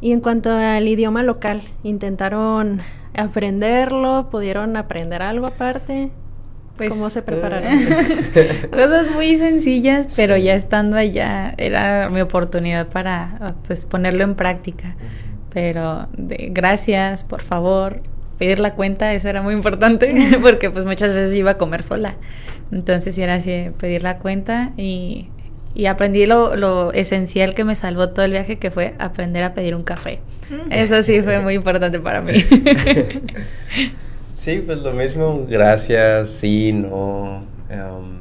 Y 0.00 0.12
en 0.12 0.20
cuanto 0.20 0.50
al 0.50 0.86
idioma 0.86 1.22
local, 1.22 1.62
¿intentaron 1.82 2.82
aprenderlo? 3.16 4.28
¿Pudieron 4.30 4.76
aprender 4.76 5.22
algo 5.22 5.46
aparte? 5.46 6.10
Pues, 6.76 6.90
¿Cómo 6.90 7.08
se 7.08 7.22
prepararon? 7.22 7.72
Cosas 8.70 9.10
muy 9.12 9.36
sencillas, 9.36 10.08
pero 10.14 10.36
ya 10.36 10.54
estando 10.54 10.96
allá 10.96 11.54
era 11.56 12.10
mi 12.10 12.20
oportunidad 12.20 12.88
para 12.88 13.54
pues 13.66 13.86
ponerlo 13.86 14.24
en 14.24 14.34
práctica. 14.34 14.94
Pero 15.52 16.06
de, 16.18 16.50
gracias, 16.50 17.24
por 17.24 17.40
favor, 17.40 18.02
pedir 18.38 18.60
la 18.60 18.74
cuenta, 18.74 19.14
eso 19.14 19.28
era 19.28 19.40
muy 19.40 19.54
importante, 19.54 20.10
porque 20.42 20.70
pues 20.70 20.84
muchas 20.84 21.14
veces 21.14 21.34
iba 21.34 21.52
a 21.52 21.58
comer 21.58 21.82
sola. 21.82 22.16
Entonces 22.70 23.16
era 23.16 23.36
así, 23.36 23.68
pedir 23.78 24.02
la 24.02 24.18
cuenta 24.18 24.72
y, 24.76 25.28
y 25.74 25.86
aprendí 25.86 26.26
lo, 26.26 26.56
lo, 26.56 26.92
esencial 26.92 27.54
que 27.54 27.64
me 27.64 27.74
salvó 27.74 28.10
todo 28.10 28.26
el 28.26 28.32
viaje, 28.32 28.58
que 28.58 28.70
fue 28.70 28.94
aprender 28.98 29.44
a 29.44 29.54
pedir 29.54 29.74
un 29.74 29.82
café. 29.82 30.20
Mm. 30.50 30.72
Eso 30.72 31.02
sí 31.02 31.22
fue 31.22 31.40
muy 31.40 31.54
importante 31.60 32.00
para 32.00 32.20
mí. 32.20 32.34
Sí, 34.36 34.62
pues 34.64 34.78
lo 34.80 34.92
mismo, 34.92 35.46
gracias, 35.48 36.28
sí, 36.28 36.70
no. 36.70 37.42
Em, 37.70 38.18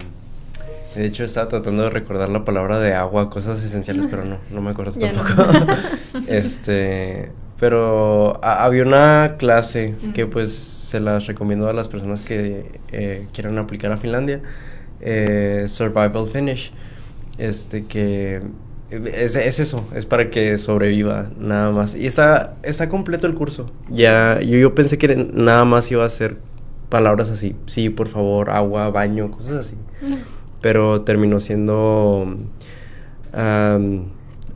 de 0.95 1.05
hecho, 1.05 1.25
estaba 1.25 1.50
tratando 1.50 1.84
de 1.84 1.89
recordar 1.89 2.29
la 2.29 2.45
palabra 2.45 2.79
de 2.79 2.93
agua, 2.93 3.29
cosas 3.29 3.62
esenciales, 3.62 4.07
pero 4.10 4.24
no, 4.24 4.38
no 4.50 4.62
me 4.62 4.72
acuerdo 4.72 4.93
tampoco. 5.00 5.45
este, 6.29 7.34
pero 7.60 8.39
había 8.41 8.84
una 8.84 9.36
clase 9.38 9.95
que 10.13 10.25
pues 10.25 10.53
se 10.53 11.01
las 11.01 11.27
recomiendo 11.27 11.69
a 11.69 11.74
las 11.74 11.89
personas 11.89 12.22
que 12.22 12.79
eh, 12.93 13.27
quieran 13.34 13.57
aplicar 13.57 13.91
a 13.91 13.98
Finlandia, 13.98 14.39
eh, 15.01 15.65
Survival 15.67 16.27
Finish, 16.27 16.72
este 17.38 17.86
que 17.86 18.41
es, 18.89 19.36
eso, 19.36 19.88
es 19.96 20.06
para 20.06 20.30
que 20.30 20.58
sobreviva, 20.58 21.30
nada 21.39 21.72
más. 21.72 21.96
Y 21.96 22.06
está, 22.06 22.56
está 22.63 22.89
completo 22.89 23.27
el 23.27 23.34
curso. 23.34 23.72
Ya, 23.89 24.39
yo, 24.42 24.58
yo 24.58 24.75
pensé 24.75 24.98
que 24.98 25.15
nada 25.15 25.65
más 25.65 25.89
iba 25.92 26.06
a 26.06 26.10
ser 26.10 26.38
palabras 26.89 27.32
así, 27.32 27.56
sí, 27.65 27.89
por 27.89 28.08
favor, 28.08 28.50
agua, 28.51 28.89
baño, 28.89 29.32
cosas 29.32 29.58
así. 29.58 29.75
Pero 30.62 31.01
terminó 31.01 31.39
siendo... 31.39 32.38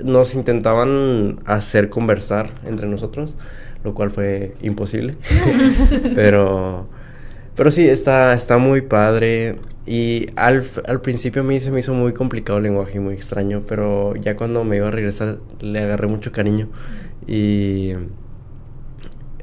nos 0.03 0.35
intentaban 0.35 1.39
hacer 1.45 1.89
conversar 1.89 2.49
entre 2.65 2.87
nosotros, 2.87 3.35
lo 3.83 3.93
cual 3.93 4.11
fue 4.11 4.55
imposible. 4.61 5.15
pero, 6.15 6.87
pero 7.55 7.71
sí, 7.71 7.87
está, 7.87 8.33
está 8.33 8.57
muy 8.57 8.81
padre. 8.81 9.57
Y 9.89 10.27
al, 10.35 10.63
al, 10.85 11.01
principio 11.01 11.41
a 11.41 11.45
mí 11.45 11.59
se 11.59 11.71
me 11.71 11.79
hizo 11.79 11.95
muy 11.95 12.13
complicado 12.13 12.57
el 12.57 12.65
lenguaje 12.65 12.97
y 12.97 12.99
muy 12.99 13.15
extraño, 13.15 13.63
pero 13.67 14.15
ya 14.15 14.35
cuando 14.35 14.63
me 14.63 14.77
iba 14.77 14.87
a 14.87 14.91
regresar 14.91 15.39
le 15.61 15.79
agarré 15.79 16.05
mucho 16.05 16.31
cariño. 16.31 16.69
Y... 17.25 17.93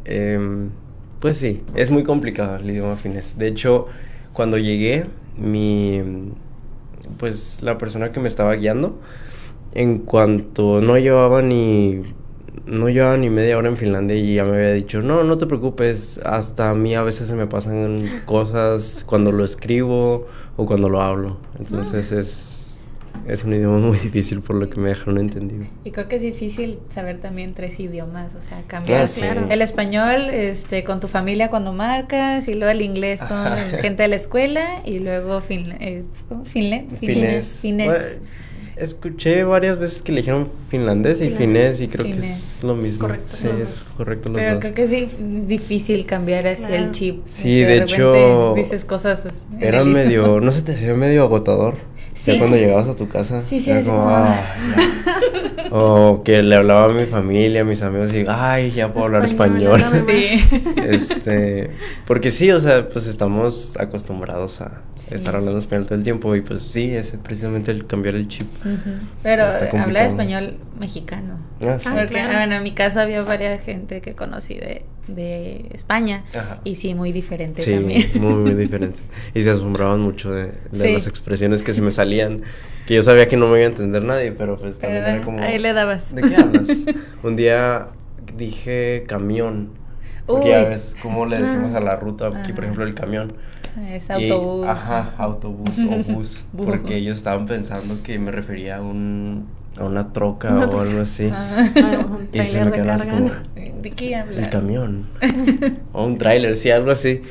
Em, 0.04 0.70
pues 1.18 1.36
sí, 1.38 1.64
es 1.74 1.90
muy 1.90 2.04
complicado 2.04 2.58
el 2.58 2.70
idioma 2.70 2.94
finés. 2.94 3.36
De 3.38 3.48
hecho, 3.48 3.86
cuando 4.32 4.56
llegué, 4.56 5.06
mi... 5.36 6.00
Pues 7.18 7.60
la 7.64 7.76
persona 7.76 8.12
que 8.12 8.20
me 8.20 8.28
estaba 8.28 8.54
guiando, 8.54 9.00
en 9.74 9.98
cuanto 9.98 10.80
no 10.80 10.96
llevaba 10.96 11.42
ni 11.42 12.02
no 12.66 12.88
llevaba 12.88 13.16
ni 13.16 13.30
media 13.30 13.56
hora 13.56 13.68
en 13.68 13.76
Finlandia 13.76 14.16
y 14.16 14.34
ya 14.34 14.44
me 14.44 14.56
había 14.56 14.72
dicho, 14.72 15.00
no, 15.00 15.22
no 15.22 15.38
te 15.38 15.46
preocupes, 15.46 16.20
hasta 16.24 16.70
a 16.70 16.74
mí 16.74 16.94
a 16.94 17.02
veces 17.02 17.28
se 17.28 17.34
me 17.34 17.46
pasan 17.46 18.22
cosas 18.26 19.04
cuando 19.06 19.32
lo 19.32 19.44
escribo 19.44 20.26
o 20.56 20.66
cuando 20.66 20.88
lo 20.88 21.00
hablo. 21.00 21.38
Entonces 21.58 22.12
ah. 22.12 22.18
es, 22.18 22.76
es 23.28 23.44
un 23.44 23.54
idioma 23.54 23.78
muy 23.78 23.98
difícil 23.98 24.40
por 24.40 24.56
lo 24.56 24.68
que 24.68 24.80
me 24.80 24.88
dejaron 24.88 25.18
entendido. 25.18 25.64
Y 25.84 25.92
creo 25.92 26.08
que 26.08 26.16
es 26.16 26.22
difícil 26.22 26.80
saber 26.88 27.20
también 27.20 27.52
tres 27.52 27.78
idiomas, 27.78 28.34
o 28.34 28.40
sea, 28.40 28.62
cambiar 28.66 29.08
ah, 29.22 29.46
el 29.48 29.62
español 29.62 30.30
este, 30.30 30.82
con 30.82 30.98
tu 30.98 31.06
familia 31.06 31.50
cuando 31.50 31.72
marcas 31.72 32.48
y 32.48 32.54
luego 32.54 32.72
el 32.72 32.82
inglés 32.82 33.22
con 33.22 33.56
gente 33.80 34.02
de 34.02 34.08
la 34.08 34.16
escuela 34.16 34.82
y 34.84 34.98
luego 34.98 35.40
fin, 35.40 35.72
eh, 35.78 36.04
finle. 36.44 36.86
Escuché 38.76 39.42
varias 39.44 39.78
veces 39.78 40.02
que 40.02 40.12
le 40.12 40.20
dijeron 40.20 40.46
finlandés 40.68 41.22
y 41.22 41.30
finés 41.30 41.80
y 41.80 41.88
creo 41.88 42.04
que 42.04 42.18
es 42.18 42.62
lo 42.62 42.74
mismo. 42.74 43.00
Correcto. 43.00 43.32
Sí, 43.34 43.48
es 43.62 43.92
correcto 43.96 44.28
los 44.28 44.38
Pero 44.38 44.60
creo 44.60 44.74
que 44.74 44.82
es 44.82 45.48
difícil 45.48 46.04
cambiar 46.04 46.46
así 46.46 46.72
el 46.72 46.90
chip. 46.90 47.22
Sí, 47.24 47.60
de, 47.60 47.78
hecho. 47.78 48.52
Dices 48.54 48.84
cosas. 48.84 49.46
Era 49.60 49.82
medio. 49.86 50.40
¿No 50.40 50.52
se 50.52 50.60
te 50.60 50.72
hacía 50.72 50.92
medio 50.92 51.22
agotador? 51.22 51.76
Sí. 52.12 52.32
Ya 52.32 52.38
cuando 52.38 52.56
llegabas 52.56 52.88
a 52.88 52.96
tu 52.96 53.08
casa. 53.08 53.40
Sí, 53.40 53.60
sí, 53.60 53.70
era 53.70 53.82
como, 53.82 54.08
ah, 54.10 54.38
O 55.70 56.22
que 56.24 56.42
le 56.42 56.56
hablaba 56.56 56.86
a 56.86 56.88
mi 56.88 57.06
familia, 57.06 57.62
a 57.62 57.64
mis 57.64 57.82
amigos 57.82 58.12
y 58.14 58.24
ay, 58.28 58.70
ya 58.70 58.92
puedo 58.92 59.06
hablar 59.06 59.24
español. 59.24 59.82
Sí. 60.06 60.44
este, 60.88 61.70
porque 62.06 62.30
sí, 62.30 62.50
o 62.50 62.60
sea, 62.60 62.88
pues 62.88 63.06
estamos 63.06 63.76
acostumbrados 63.78 64.60
a 64.60 64.82
estar 65.10 65.36
hablando 65.36 65.58
español 65.58 65.86
todo 65.86 65.96
el 65.96 66.04
tiempo 66.04 66.34
y 66.36 66.40
pues 66.40 66.62
sí, 66.62 66.94
es 66.94 67.12
precisamente 67.22 67.70
el 67.70 67.86
cambiar 67.86 68.14
el 68.14 68.28
chip. 68.28 68.46
Pero 69.22 69.44
habla 69.78 70.04
español 70.04 70.58
mexicano. 70.78 71.38
Ah, 71.60 71.78
sí. 71.78 71.88
Porque, 71.88 72.24
bueno, 72.26 72.56
en 72.56 72.62
mi 72.62 72.72
casa 72.72 73.02
había 73.02 73.22
varias 73.22 73.64
gente 73.64 74.00
que 74.00 74.14
conocí 74.14 74.54
de, 74.54 74.84
de 75.08 75.66
España 75.72 76.24
y 76.64 76.76
sí, 76.76 76.94
muy 76.94 77.12
diferente 77.12 77.62
sí, 77.62 77.72
también. 77.72 78.10
muy, 78.14 78.34
muy 78.34 78.54
diferente. 78.54 79.00
Y 79.34 79.42
se 79.42 79.50
asombraban 79.50 80.00
mucho 80.00 80.32
de, 80.32 80.52
de 80.72 80.92
las 80.92 81.06
expresiones 81.06 81.62
que 81.62 81.72
se 81.72 81.80
me 81.80 81.92
salían 81.92 82.42
que 82.86 82.94
yo 82.94 83.02
sabía 83.02 83.26
que 83.26 83.36
no 83.36 83.48
me 83.48 83.58
iba 83.58 83.66
a 83.66 83.70
entender 83.70 84.04
nadie, 84.04 84.32
pero 84.32 84.56
pues 84.56 84.78
también 84.78 85.04
era 85.04 85.20
como... 85.20 85.42
Ahí 85.42 85.58
le 85.58 85.72
dabas. 85.72 86.14
¿De 86.14 86.22
qué 86.22 86.36
hablas? 86.36 86.86
Un 87.22 87.34
día 87.34 87.88
dije 88.36 89.04
camión. 89.08 89.70
Porque 90.24 90.50
ya 90.50 90.68
ves 90.68 90.96
cómo 91.02 91.26
le 91.26 91.38
decimos 91.38 91.74
a 91.74 91.80
la 91.80 91.96
ruta, 91.96 92.28
aquí 92.32 92.52
por 92.52 92.64
ejemplo 92.64 92.84
el 92.84 92.94
camión. 92.94 93.32
Es 93.90 94.10
autobús. 94.10 94.66
ajá, 94.66 95.14
autobús 95.18 95.78
o 95.78 96.12
bus. 96.14 96.44
porque 96.56 96.96
ellos 96.96 97.18
estaban 97.18 97.46
pensando 97.46 98.02
que 98.02 98.18
me 98.18 98.30
refería 98.30 98.78
a 98.78 98.80
un 98.80 99.46
a 99.76 99.84
una 99.84 100.12
troca 100.12 100.54
o 100.54 100.80
algo 100.80 101.00
así. 101.00 101.30
Ah, 101.32 101.64
y 102.32 102.42
se 102.44 102.64
me 102.64 102.90
así 102.90 103.08
como 103.08 103.30
¿De 103.82 103.90
qué 103.90 104.16
hablas? 104.16 104.38
El 104.38 104.50
camión. 104.50 105.06
o 105.92 106.04
un 106.04 106.18
tráiler, 106.18 106.56
sí, 106.56 106.70
algo 106.70 106.90
así 106.90 107.22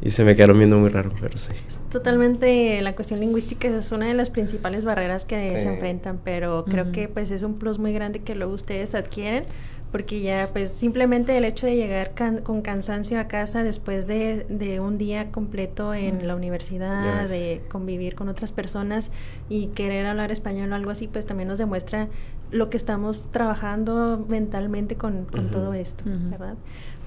y 0.00 0.10
se 0.10 0.24
me 0.24 0.34
quedaron 0.34 0.58
viendo 0.58 0.76
muy 0.76 0.90
raro, 0.90 1.10
pero 1.20 1.36
sí. 1.38 1.52
Totalmente, 1.90 2.80
la 2.82 2.94
cuestión 2.94 3.20
lingüística 3.20 3.68
es 3.68 3.92
una 3.92 4.06
de 4.06 4.14
las 4.14 4.28
principales 4.28 4.84
barreras 4.84 5.24
que 5.24 5.58
se 5.58 5.68
enfrentan, 5.68 6.20
pero 6.22 6.64
creo 6.64 6.92
que 6.92 7.08
pues 7.08 7.30
es 7.30 7.42
un 7.42 7.58
plus 7.58 7.78
muy 7.78 7.92
grande 7.92 8.20
que 8.20 8.34
luego 8.34 8.52
ustedes 8.52 8.94
adquieren, 8.94 9.44
porque 9.92 10.20
ya 10.20 10.48
pues 10.52 10.70
simplemente 10.70 11.36
el 11.36 11.44
hecho 11.44 11.66
de 11.66 11.76
llegar 11.76 12.12
con 12.42 12.62
cansancio 12.62 13.18
a 13.18 13.28
casa 13.28 13.62
después 13.62 14.06
de, 14.06 14.46
de 14.48 14.80
un 14.80 14.98
día 14.98 15.30
completo 15.30 15.94
en 15.94 16.26
la 16.26 16.36
universidad, 16.36 17.28
de 17.28 17.62
convivir 17.68 18.14
con 18.14 18.28
otras 18.28 18.52
personas 18.52 19.10
y 19.48 19.68
querer 19.68 20.06
hablar 20.06 20.30
español 20.32 20.72
o 20.72 20.74
algo 20.74 20.90
así, 20.90 21.08
pues 21.08 21.26
también 21.26 21.48
nos 21.48 21.58
demuestra 21.58 22.08
lo 22.50 22.70
que 22.70 22.76
estamos 22.76 23.28
trabajando 23.32 24.24
mentalmente 24.28 24.96
con, 24.96 25.24
con 25.24 25.50
todo 25.50 25.74
esto, 25.74 26.04
¿verdad? 26.06 26.54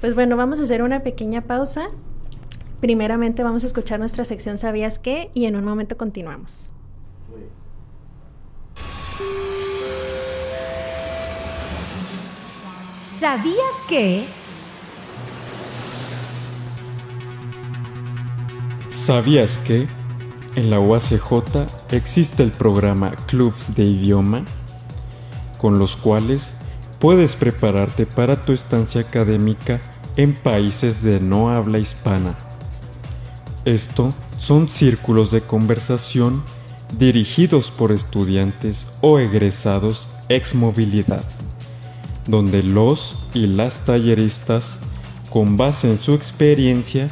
Pues 0.01 0.15
bueno, 0.15 0.37
vamos 0.37 0.59
a 0.59 0.63
hacer 0.63 0.81
una 0.81 1.01
pequeña 1.01 1.41
pausa 1.41 1.89
Primeramente 2.79 3.43
vamos 3.43 3.63
a 3.65 3.67
escuchar 3.67 3.99
nuestra 3.99 4.23
sección 4.23 4.57
¿Sabías 4.57 4.99
qué? 4.99 5.31
y 5.33 5.45
en 5.45 5.55
un 5.55 5.65
momento 5.65 5.97
continuamos. 5.97 6.71
¿Sabías 13.19 13.75
qué? 13.89 14.25
¿Sabías 18.89 19.57
que 19.57 19.87
en 20.55 20.69
la 20.69 20.79
UACJ 20.79 21.67
existe 21.91 22.43
el 22.43 22.51
programa 22.51 23.11
Clubs 23.27 23.75
de 23.75 23.83
Idioma, 23.83 24.45
con 25.57 25.79
los 25.79 25.97
cuales 25.97 26.61
puedes 26.99 27.35
prepararte 27.35 28.05
para 28.05 28.45
tu 28.45 28.53
estancia 28.53 29.01
académica 29.01 29.81
en 30.15 30.33
países 30.33 31.03
de 31.03 31.19
no 31.19 31.49
habla 31.49 31.79
hispana? 31.79 32.37
Esto 33.65 34.13
son 34.37 34.69
círculos 34.69 35.31
de 35.31 35.41
conversación 35.41 36.41
dirigidos 36.97 37.69
por 37.69 37.91
estudiantes 37.91 38.93
o 39.01 39.19
egresados 39.19 40.07
ex 40.29 40.55
movilidad, 40.55 41.25
donde 42.29 42.63
los 42.63 43.17
y 43.33 43.47
las 43.47 43.85
talleristas, 43.85 44.79
con 45.29 45.57
base 45.57 45.89
en 45.89 45.97
su 45.97 46.13
experiencia, 46.13 47.09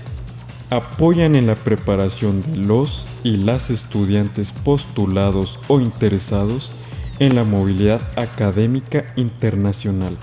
apoyan 0.70 1.36
en 1.36 1.48
la 1.48 1.56
preparación 1.56 2.42
de 2.42 2.58
los 2.58 3.08
y 3.24 3.38
las 3.38 3.70
estudiantes 3.70 4.52
postulados 4.52 5.60
o 5.68 5.80
interesados 5.80 6.72
en 7.20 7.36
la 7.36 7.44
movilidad 7.44 8.02
académica 8.16 9.06
internacional, 9.16 10.18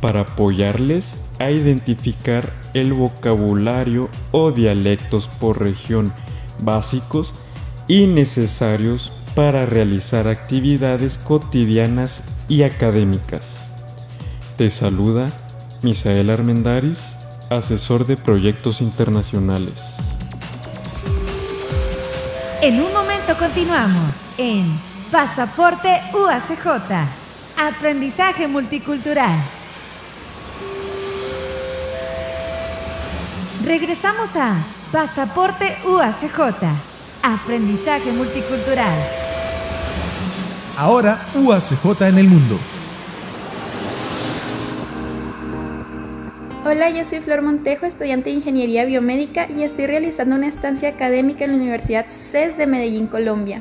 para 0.00 0.20
apoyarles 0.20 1.20
a 1.38 1.50
identificar 1.50 2.52
el 2.74 2.92
vocabulario 2.92 4.08
o 4.32 4.50
dialectos 4.50 5.28
por 5.28 5.60
región 5.60 6.12
básicos 6.60 7.34
y 7.86 8.06
necesarios 8.06 9.12
para 9.34 9.66
realizar 9.66 10.28
actividades 10.28 11.18
cotidianas 11.18 12.24
y 12.48 12.62
académicas. 12.62 13.63
Te 14.56 14.70
saluda 14.70 15.32
Misael 15.82 16.30
Armendaris, 16.30 17.16
asesor 17.50 18.06
de 18.06 18.16
proyectos 18.16 18.80
internacionales. 18.80 19.96
En 22.62 22.80
un 22.80 22.92
momento 22.92 23.36
continuamos 23.36 24.14
en 24.38 24.78
Pasaporte 25.10 26.00
UACJ. 26.14 26.68
Aprendizaje 27.58 28.46
multicultural. 28.46 29.42
Regresamos 33.64 34.36
a 34.36 34.56
Pasaporte 34.92 35.76
UACJ. 35.84 36.64
Aprendizaje 37.24 38.12
multicultural. 38.12 38.98
Ahora 40.78 41.26
UACJ 41.34 42.02
en 42.02 42.18
el 42.18 42.28
mundo. 42.28 42.56
Hola, 46.66 46.88
yo 46.88 47.04
soy 47.04 47.20
Flor 47.20 47.42
Montejo, 47.42 47.84
estudiante 47.84 48.30
de 48.30 48.36
Ingeniería 48.36 48.86
Biomédica 48.86 49.46
y 49.54 49.64
estoy 49.64 49.86
realizando 49.86 50.34
una 50.34 50.46
estancia 50.46 50.88
académica 50.88 51.44
en 51.44 51.50
la 51.50 51.58
Universidad 51.58 52.06
CES 52.08 52.56
de 52.56 52.66
Medellín, 52.66 53.06
Colombia. 53.06 53.60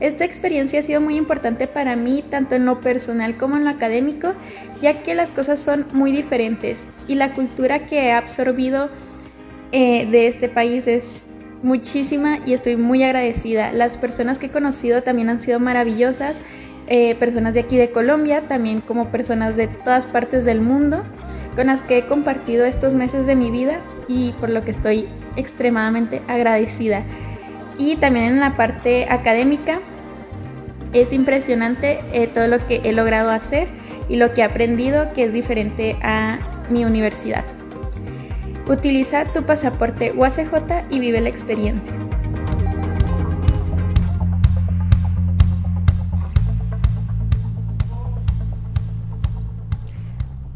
Esta 0.00 0.24
experiencia 0.24 0.80
ha 0.80 0.82
sido 0.82 1.02
muy 1.02 1.16
importante 1.16 1.66
para 1.66 1.94
mí, 1.94 2.24
tanto 2.30 2.54
en 2.54 2.64
lo 2.64 2.80
personal 2.80 3.36
como 3.36 3.58
en 3.58 3.64
lo 3.64 3.70
académico, 3.70 4.32
ya 4.80 5.02
que 5.02 5.14
las 5.14 5.30
cosas 5.30 5.60
son 5.60 5.84
muy 5.92 6.10
diferentes 6.10 6.86
y 7.06 7.16
la 7.16 7.28
cultura 7.28 7.80
que 7.80 8.06
he 8.06 8.12
absorbido 8.12 8.88
eh, 9.72 10.06
de 10.10 10.26
este 10.26 10.48
país 10.48 10.86
es 10.86 11.26
muchísima 11.62 12.38
y 12.46 12.54
estoy 12.54 12.76
muy 12.76 13.02
agradecida. 13.02 13.74
Las 13.74 13.98
personas 13.98 14.38
que 14.38 14.46
he 14.46 14.50
conocido 14.50 15.02
también 15.02 15.28
han 15.28 15.38
sido 15.38 15.60
maravillosas, 15.60 16.38
eh, 16.86 17.14
personas 17.16 17.52
de 17.52 17.60
aquí 17.60 17.76
de 17.76 17.90
Colombia, 17.90 18.48
también 18.48 18.80
como 18.80 19.10
personas 19.10 19.54
de 19.56 19.68
todas 19.68 20.06
partes 20.06 20.46
del 20.46 20.62
mundo, 20.62 21.04
con 21.56 21.66
las 21.66 21.82
que 21.82 21.98
he 21.98 22.06
compartido 22.06 22.64
estos 22.64 22.94
meses 22.94 23.26
de 23.26 23.34
mi 23.34 23.50
vida 23.50 23.80
y 24.06 24.32
por 24.40 24.50
lo 24.50 24.64
que 24.64 24.70
estoy 24.70 25.08
extremadamente 25.36 26.22
agradecida. 26.28 27.04
Y 27.76 27.96
también 27.96 28.26
en 28.26 28.40
la 28.40 28.56
parte 28.56 29.06
académica 29.08 29.80
es 30.92 31.12
impresionante 31.12 32.00
eh, 32.12 32.26
todo 32.26 32.48
lo 32.48 32.66
que 32.66 32.80
he 32.84 32.92
logrado 32.92 33.30
hacer 33.30 33.68
y 34.08 34.16
lo 34.16 34.32
que 34.32 34.40
he 34.40 34.44
aprendido 34.44 35.12
que 35.12 35.24
es 35.24 35.32
diferente 35.32 35.96
a 36.02 36.38
mi 36.70 36.84
universidad. 36.84 37.44
Utiliza 38.66 39.24
tu 39.24 39.44
pasaporte 39.44 40.12
UACJ 40.12 40.84
y 40.90 41.00
vive 41.00 41.20
la 41.20 41.28
experiencia. 41.28 41.94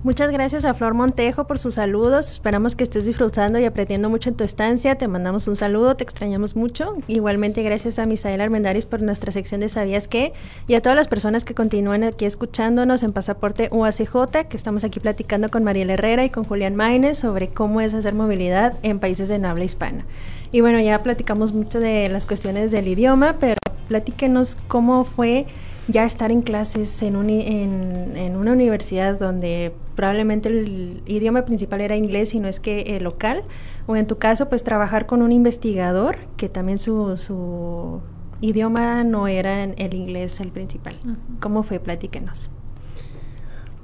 Muchas 0.05 0.33
gracias 0.33 0.65
a 0.65 0.75
Flor 0.75 0.95
Montejo 0.95 1.47
por 1.47 1.61
sus 1.61 1.75
saludos. 1.75 2.33
Esperamos 2.33 2.75
que 2.75 2.83
estés 2.83 3.07
disfrutando 3.07 3.61
y 3.61 3.65
aprendiendo 3.67 4.11
mucho 4.11 4.31
en 4.31 4.35
tu 4.35 4.43
estancia. 4.43 4.97
Te 4.97 5.07
mandamos 5.07 5.47
un 5.47 5.55
saludo, 5.55 5.95
te 5.95 6.03
extrañamos 6.03 6.57
mucho. 6.57 6.95
Igualmente 7.07 7.63
gracias 7.63 8.01
a 8.01 8.07
Misael 8.07 8.41
Armendaris 8.41 8.85
por 8.85 9.01
nuestra 9.01 9.31
sección 9.31 9.61
de 9.61 9.69
¿Sabías 9.69 10.09
qué? 10.09 10.33
Y 10.67 10.75
a 10.75 10.81
todas 10.81 10.97
las 10.97 11.07
personas 11.07 11.45
que 11.45 11.55
continúan 11.55 12.03
aquí 12.03 12.25
escuchándonos 12.25 13.05
en 13.05 13.13
Pasaporte 13.13 13.69
UACJ, 13.71 14.49
que 14.49 14.57
estamos 14.57 14.83
aquí 14.83 14.99
platicando 14.99 15.51
con 15.51 15.63
Mariel 15.63 15.91
Herrera 15.91 16.25
y 16.25 16.31
con 16.31 16.43
Julián 16.43 16.75
Maines 16.75 17.19
sobre 17.19 17.51
cómo 17.51 17.81
es 17.81 17.95
hacer 17.95 18.15
movilidad 18.15 18.75
en 18.83 18.99
países 18.99 19.29
de 19.29 19.39
no 19.39 19.51
habla 19.51 19.63
hispana. 19.63 20.05
Y 20.51 20.63
bueno, 20.63 20.81
ya 20.81 20.99
platicamos 20.99 21.53
mucho 21.53 21.79
de 21.79 22.09
las 22.09 22.27
cuestiones 22.27 22.73
del 22.73 22.89
idioma, 22.89 23.37
pero 23.39 23.61
platíquenos 23.87 24.59
cómo 24.67 25.05
fue 25.05 25.47
ya 25.89 26.05
estar 26.05 26.31
en 26.31 26.43
clases 26.43 27.03
en, 27.03 27.17
en, 27.17 28.37
una 28.37 28.53
universidad 28.53 29.19
donde 29.19 29.73
probablemente 29.97 30.49
el 30.49 31.03
idioma 31.07 31.45
principal 31.45 31.81
era 31.81 31.97
inglés 31.97 32.35
y 32.35 32.41
no 32.41 32.49
es 32.49 32.61
que 32.61 32.97
el 32.97 33.05
local, 33.05 33.43
o 33.87 33.97
en 33.97 34.07
tu 34.07 34.19
caso 34.19 34.49
pues 34.49 34.63
trabajar 34.63 35.07
con 35.07 35.23
un 35.23 35.33
investigador 35.33 36.19
que 36.37 36.49
también 36.49 36.79
su, 36.79 37.17
su 37.17 38.01
idioma 38.41 39.03
no 39.05 39.27
era 39.29 39.65
el 39.65 39.95
inglés 39.95 40.41
el 40.41 40.51
principal. 40.51 40.97
¿Cómo 41.41 41.63
fue? 41.63 41.81
Platíquenos. 41.81 42.51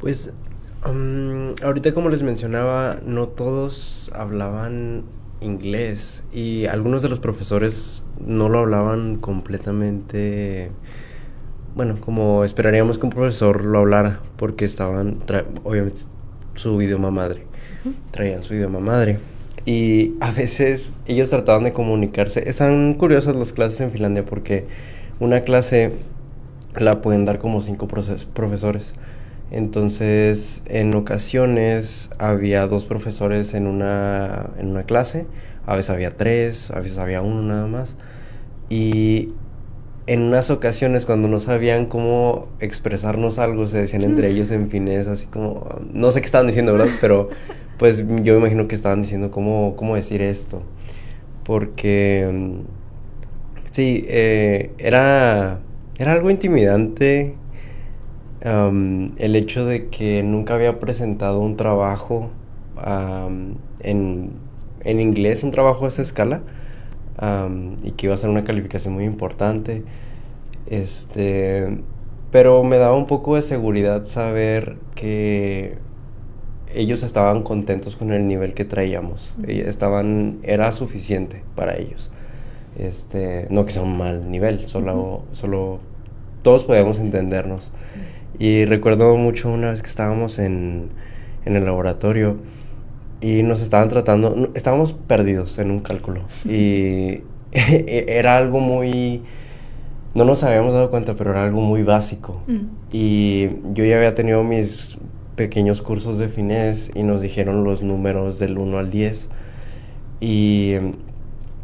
Pues 0.00 0.32
ahorita 1.62 1.92
como 1.92 2.08
les 2.08 2.22
mencionaba, 2.22 2.98
no 3.04 3.26
todos 3.26 4.12
hablaban 4.14 5.04
inglés 5.40 6.24
y 6.32 6.66
algunos 6.66 7.02
de 7.02 7.08
los 7.08 7.20
profesores 7.20 8.04
no 8.24 8.48
lo 8.48 8.60
hablaban 8.60 9.16
completamente 9.16 10.70
bueno, 11.78 11.96
como 12.00 12.42
esperaríamos 12.42 12.98
que 12.98 13.06
un 13.06 13.10
profesor 13.10 13.64
lo 13.64 13.78
hablara, 13.78 14.18
porque 14.36 14.64
estaban, 14.64 15.18
obviamente, 15.62 16.00
su 16.56 16.82
idioma 16.82 17.12
madre, 17.12 17.44
traían 18.10 18.42
su 18.42 18.54
idioma 18.54 18.80
madre. 18.80 19.20
Y 19.64 20.14
a 20.18 20.32
veces 20.32 20.92
ellos 21.06 21.30
trataban 21.30 21.62
de 21.62 21.72
comunicarse. 21.72 22.48
Están 22.48 22.94
curiosas 22.94 23.36
las 23.36 23.52
clases 23.52 23.80
en 23.80 23.92
Finlandia 23.92 24.24
porque 24.24 24.66
una 25.20 25.42
clase 25.42 25.92
la 26.74 27.00
pueden 27.00 27.24
dar 27.24 27.38
como 27.38 27.62
cinco 27.62 27.86
profesores. 27.86 28.96
Entonces, 29.52 30.64
en 30.66 30.92
ocasiones 30.96 32.10
había 32.18 32.66
dos 32.66 32.86
profesores 32.86 33.54
en 33.54 33.68
una, 33.68 34.50
en 34.58 34.66
una 34.66 34.82
clase, 34.82 35.26
a 35.64 35.76
veces 35.76 35.90
había 35.90 36.10
tres, 36.10 36.72
a 36.72 36.80
veces 36.80 36.98
había 36.98 37.22
uno 37.22 37.40
nada 37.42 37.68
más. 37.68 37.96
Y 38.68 39.28
en 40.08 40.22
unas 40.22 40.50
ocasiones 40.50 41.04
cuando 41.04 41.28
no 41.28 41.38
sabían 41.38 41.84
cómo 41.84 42.48
expresarnos 42.60 43.38
algo, 43.38 43.66
se 43.66 43.78
decían 43.78 44.02
entre 44.02 44.30
ellos 44.30 44.50
en 44.50 44.70
finés, 44.70 45.06
así 45.06 45.26
como, 45.26 45.68
no 45.92 46.10
sé 46.10 46.22
qué 46.22 46.24
estaban 46.24 46.46
diciendo, 46.46 46.72
¿verdad? 46.72 46.88
Pero 47.02 47.28
pues 47.76 47.98
yo 48.22 48.32
me 48.32 48.40
imagino 48.40 48.66
que 48.66 48.74
estaban 48.74 49.02
diciendo 49.02 49.30
cómo, 49.30 49.76
cómo 49.76 49.96
decir 49.96 50.22
esto. 50.22 50.62
Porque, 51.44 52.26
mm, 52.32 52.60
sí, 53.70 54.06
eh, 54.08 54.72
era, 54.78 55.60
era 55.98 56.12
algo 56.12 56.30
intimidante 56.30 57.34
el 58.40 59.36
hecho 59.36 59.66
de 59.66 59.88
que 59.88 60.22
nunca 60.22 60.54
había 60.54 60.78
presentado 60.78 61.40
un 61.40 61.56
trabajo 61.56 62.30
en, 63.80 64.30
en 64.84 65.00
inglés, 65.00 65.42
un 65.42 65.50
trabajo 65.50 65.84
a 65.84 65.88
esa 65.88 66.00
escala 66.00 66.40
y 67.82 67.90
que 67.92 68.06
iba 68.06 68.14
a 68.14 68.16
ser 68.16 68.30
una 68.30 68.44
calificación 68.44 68.94
muy 68.94 69.04
importante. 69.04 69.84
Este, 70.66 71.78
pero 72.30 72.62
me 72.62 72.76
daba 72.76 72.94
un 72.94 73.06
poco 73.06 73.36
de 73.36 73.42
seguridad 73.42 74.04
saber 74.04 74.76
que 74.94 75.78
ellos 76.74 77.02
estaban 77.02 77.42
contentos 77.42 77.96
con 77.96 78.12
el 78.12 78.26
nivel 78.26 78.54
que 78.54 78.64
traíamos. 78.64 79.32
Estaban, 79.46 80.38
era 80.42 80.70
suficiente 80.72 81.42
para 81.54 81.76
ellos. 81.76 82.10
Este, 82.78 83.46
no 83.50 83.64
que 83.64 83.72
sea 83.72 83.82
un 83.82 83.96
mal 83.96 84.30
nivel, 84.30 84.66
solo, 84.66 85.24
solo 85.32 85.80
todos 86.42 86.64
podíamos 86.64 86.98
entendernos. 86.98 87.72
Y 88.38 88.66
recuerdo 88.66 89.16
mucho 89.16 89.50
una 89.50 89.70
vez 89.70 89.82
que 89.82 89.88
estábamos 89.88 90.38
en, 90.38 90.90
en 91.44 91.56
el 91.56 91.64
laboratorio 91.64 92.36
y 93.20 93.42
nos 93.42 93.62
estaban 93.62 93.88
tratando, 93.88 94.50
estábamos 94.54 94.92
perdidos 94.92 95.58
en 95.58 95.70
un 95.70 95.80
cálculo 95.80 96.22
y 96.44 97.22
era 97.52 98.36
algo 98.36 98.60
muy, 98.60 99.22
no 100.14 100.24
nos 100.24 100.42
habíamos 100.44 100.74
dado 100.74 100.90
cuenta, 100.90 101.14
pero 101.14 101.30
era 101.30 101.44
algo 101.44 101.60
muy 101.60 101.82
básico. 101.82 102.42
Mm. 102.46 102.58
Y 102.92 103.48
yo 103.74 103.84
ya 103.84 103.96
había 103.96 104.14
tenido 104.14 104.44
mis 104.44 104.98
pequeños 105.36 105.82
cursos 105.82 106.18
de 106.18 106.28
finés 106.28 106.90
y 106.94 107.02
nos 107.04 107.20
dijeron 107.20 107.64
los 107.64 107.82
números 107.82 108.38
del 108.38 108.58
1 108.58 108.78
al 108.78 108.90
10 108.90 109.30
y 110.20 110.74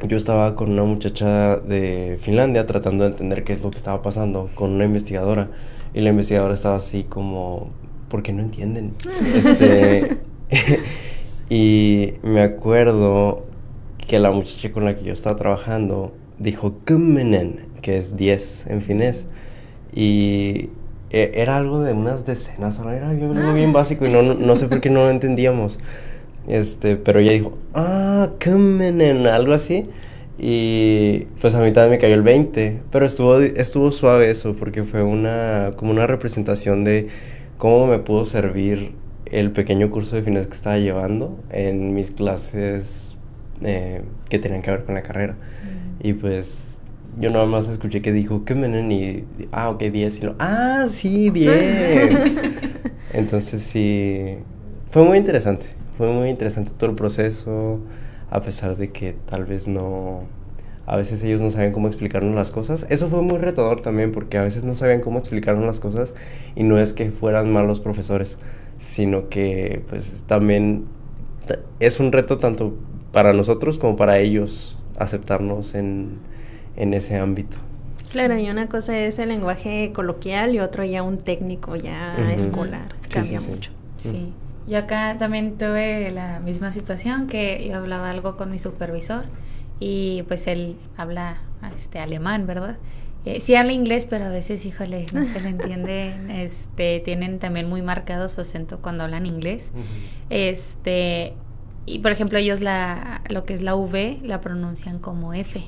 yo 0.06 0.16
estaba 0.16 0.54
con 0.54 0.70
una 0.70 0.84
muchacha 0.84 1.56
de 1.56 2.18
Finlandia 2.20 2.66
tratando 2.66 3.04
de 3.04 3.10
entender 3.10 3.42
qué 3.42 3.52
es 3.52 3.62
lo 3.62 3.70
que 3.70 3.78
estaba 3.78 4.02
pasando 4.02 4.50
con 4.54 4.70
una 4.70 4.84
investigadora 4.84 5.50
y 5.92 6.00
la 6.00 6.10
investigadora 6.10 6.54
estaba 6.54 6.76
así 6.76 7.04
como, 7.04 7.70
¿por 8.08 8.22
qué 8.22 8.32
no 8.32 8.42
entienden? 8.42 8.92
este, 9.34 10.18
y 11.50 12.14
me 12.22 12.40
acuerdo 12.40 13.44
que 14.06 14.18
la 14.18 14.30
muchacha 14.30 14.72
con 14.72 14.84
la 14.84 14.94
que 14.94 15.04
yo 15.04 15.12
estaba 15.12 15.36
trabajando 15.36 16.14
dijo 16.38 16.74
Kummenen, 16.86 17.66
que 17.82 17.96
es 17.96 18.16
10 18.16 18.66
en 18.68 18.80
finés. 18.82 19.28
Y 19.94 20.70
e, 21.10 21.32
era 21.34 21.56
algo 21.56 21.80
de 21.80 21.92
unas 21.92 22.26
decenas, 22.26 22.78
era 22.80 23.10
algo 23.10 23.52
bien 23.52 23.72
básico 23.72 24.06
y 24.06 24.10
no, 24.10 24.22
no, 24.22 24.56
sé 24.56 24.68
por 24.68 24.80
qué 24.80 24.90
no 24.90 25.04
lo 25.04 25.10
entendíamos. 25.10 25.78
Este, 26.46 26.96
pero 26.96 27.20
ella 27.20 27.32
dijo, 27.32 27.52
ah, 27.74 28.30
en 28.44 29.26
algo 29.26 29.52
así. 29.52 29.86
Y 30.38 31.26
pues 31.40 31.54
a 31.54 31.58
también 31.58 31.90
me 31.90 31.98
cayó 31.98 32.14
el 32.14 32.22
20, 32.22 32.80
pero 32.90 33.06
estuvo, 33.06 33.38
estuvo 33.38 33.92
suave 33.92 34.30
eso, 34.30 34.54
porque 34.54 34.82
fue 34.82 35.02
una, 35.02 35.72
como 35.76 35.92
una 35.92 36.06
representación 36.08 36.82
de 36.82 37.06
cómo 37.56 37.86
me 37.86 38.00
pudo 38.00 38.24
servir 38.24 38.92
el 39.34 39.50
pequeño 39.50 39.90
curso 39.90 40.14
de 40.14 40.22
finanzas 40.22 40.46
que 40.46 40.54
estaba 40.54 40.78
llevando 40.78 41.36
en 41.50 41.92
mis 41.92 42.12
clases 42.12 43.16
eh, 43.62 44.02
que 44.30 44.38
tenían 44.38 44.62
que 44.62 44.70
ver 44.70 44.84
con 44.84 44.94
la 44.94 45.02
carrera. 45.02 45.34
Y 46.00 46.12
pues 46.12 46.80
yo 47.18 47.30
nada 47.30 47.44
más 47.44 47.68
escuché 47.68 48.00
que 48.00 48.12
dijo, 48.12 48.44
¿qué 48.44 48.54
menen? 48.54 48.92
Y, 48.92 49.24
ah, 49.50 49.70
ok, 49.70 49.82
10. 49.82 50.18
Y 50.18 50.22
lo, 50.22 50.36
ah, 50.38 50.86
sí, 50.88 51.30
10. 51.30 52.40
Entonces 53.12 53.62
sí, 53.62 54.36
fue 54.90 55.02
muy 55.04 55.18
interesante. 55.18 55.66
Fue 55.98 56.12
muy 56.12 56.28
interesante 56.28 56.72
todo 56.76 56.90
el 56.90 56.96
proceso, 56.96 57.80
a 58.30 58.40
pesar 58.40 58.76
de 58.76 58.90
que 58.90 59.16
tal 59.26 59.44
vez 59.44 59.66
no, 59.66 60.22
a 60.86 60.96
veces 60.96 61.22
ellos 61.22 61.40
no 61.40 61.50
saben 61.50 61.72
cómo 61.72 61.88
explicarnos 61.88 62.34
las 62.34 62.50
cosas. 62.50 62.86
Eso 62.90 63.08
fue 63.08 63.22
muy 63.22 63.38
retador 63.38 63.80
también 63.80 64.12
porque 64.12 64.38
a 64.38 64.42
veces 64.42 64.64
no 64.64 64.74
sabían 64.74 65.00
cómo 65.00 65.18
explicarnos 65.18 65.64
las 65.64 65.80
cosas 65.80 66.14
y 66.54 66.62
no 66.62 66.78
es 66.78 66.92
que 66.92 67.10
fueran 67.10 67.52
malos 67.52 67.80
profesores, 67.80 68.38
sino 68.78 69.28
que 69.28 69.82
pues 69.88 70.24
también 70.26 70.86
es 71.80 72.00
un 72.00 72.12
reto 72.12 72.38
tanto 72.38 72.74
para 73.12 73.32
nosotros 73.32 73.78
como 73.78 73.96
para 73.96 74.18
ellos 74.18 74.78
aceptarnos 74.98 75.74
en, 75.74 76.18
en 76.76 76.94
ese 76.94 77.16
ámbito. 77.16 77.58
Claro, 78.10 78.38
y 78.38 78.48
una 78.48 78.68
cosa 78.68 78.96
es 78.98 79.18
el 79.18 79.30
lenguaje 79.30 79.90
coloquial 79.92 80.54
y 80.54 80.60
otro 80.60 80.84
ya 80.84 81.02
un 81.02 81.18
técnico 81.18 81.74
ya 81.74 82.32
escolar. 82.32 82.94
Cambia 83.10 83.40
mucho. 83.40 83.72
Sí. 83.98 84.32
Yo 84.68 84.78
acá 84.78 85.16
también 85.18 85.58
tuve 85.58 86.10
la 86.10 86.40
misma 86.40 86.70
situación 86.70 87.26
que 87.26 87.66
yo 87.68 87.76
hablaba 87.76 88.10
algo 88.10 88.36
con 88.36 88.50
mi 88.50 88.58
supervisor 88.58 89.24
y 89.80 90.22
pues 90.28 90.46
él 90.46 90.76
habla 90.96 91.38
este 91.74 91.98
alemán, 91.98 92.46
¿verdad? 92.46 92.76
Eh, 93.24 93.40
sí 93.40 93.54
habla 93.54 93.72
inglés, 93.72 94.06
pero 94.08 94.26
a 94.26 94.28
veces, 94.28 94.66
híjole, 94.66 95.06
no 95.12 95.24
se 95.24 95.40
le 95.40 95.48
entiende. 95.48 96.14
Este, 96.44 97.00
tienen 97.00 97.38
también 97.38 97.68
muy 97.68 97.80
marcado 97.80 98.28
su 98.28 98.40
acento 98.40 98.80
cuando 98.80 99.04
hablan 99.04 99.24
inglés. 99.24 99.72
Este, 100.30 101.34
y 101.86 102.00
por 102.00 102.12
ejemplo, 102.12 102.38
ellos 102.38 102.60
la, 102.60 103.22
lo 103.28 103.44
que 103.44 103.54
es 103.54 103.62
la 103.62 103.74
V 103.74 104.18
la 104.22 104.40
pronuncian 104.40 104.98
como 104.98 105.32
F. 105.32 105.62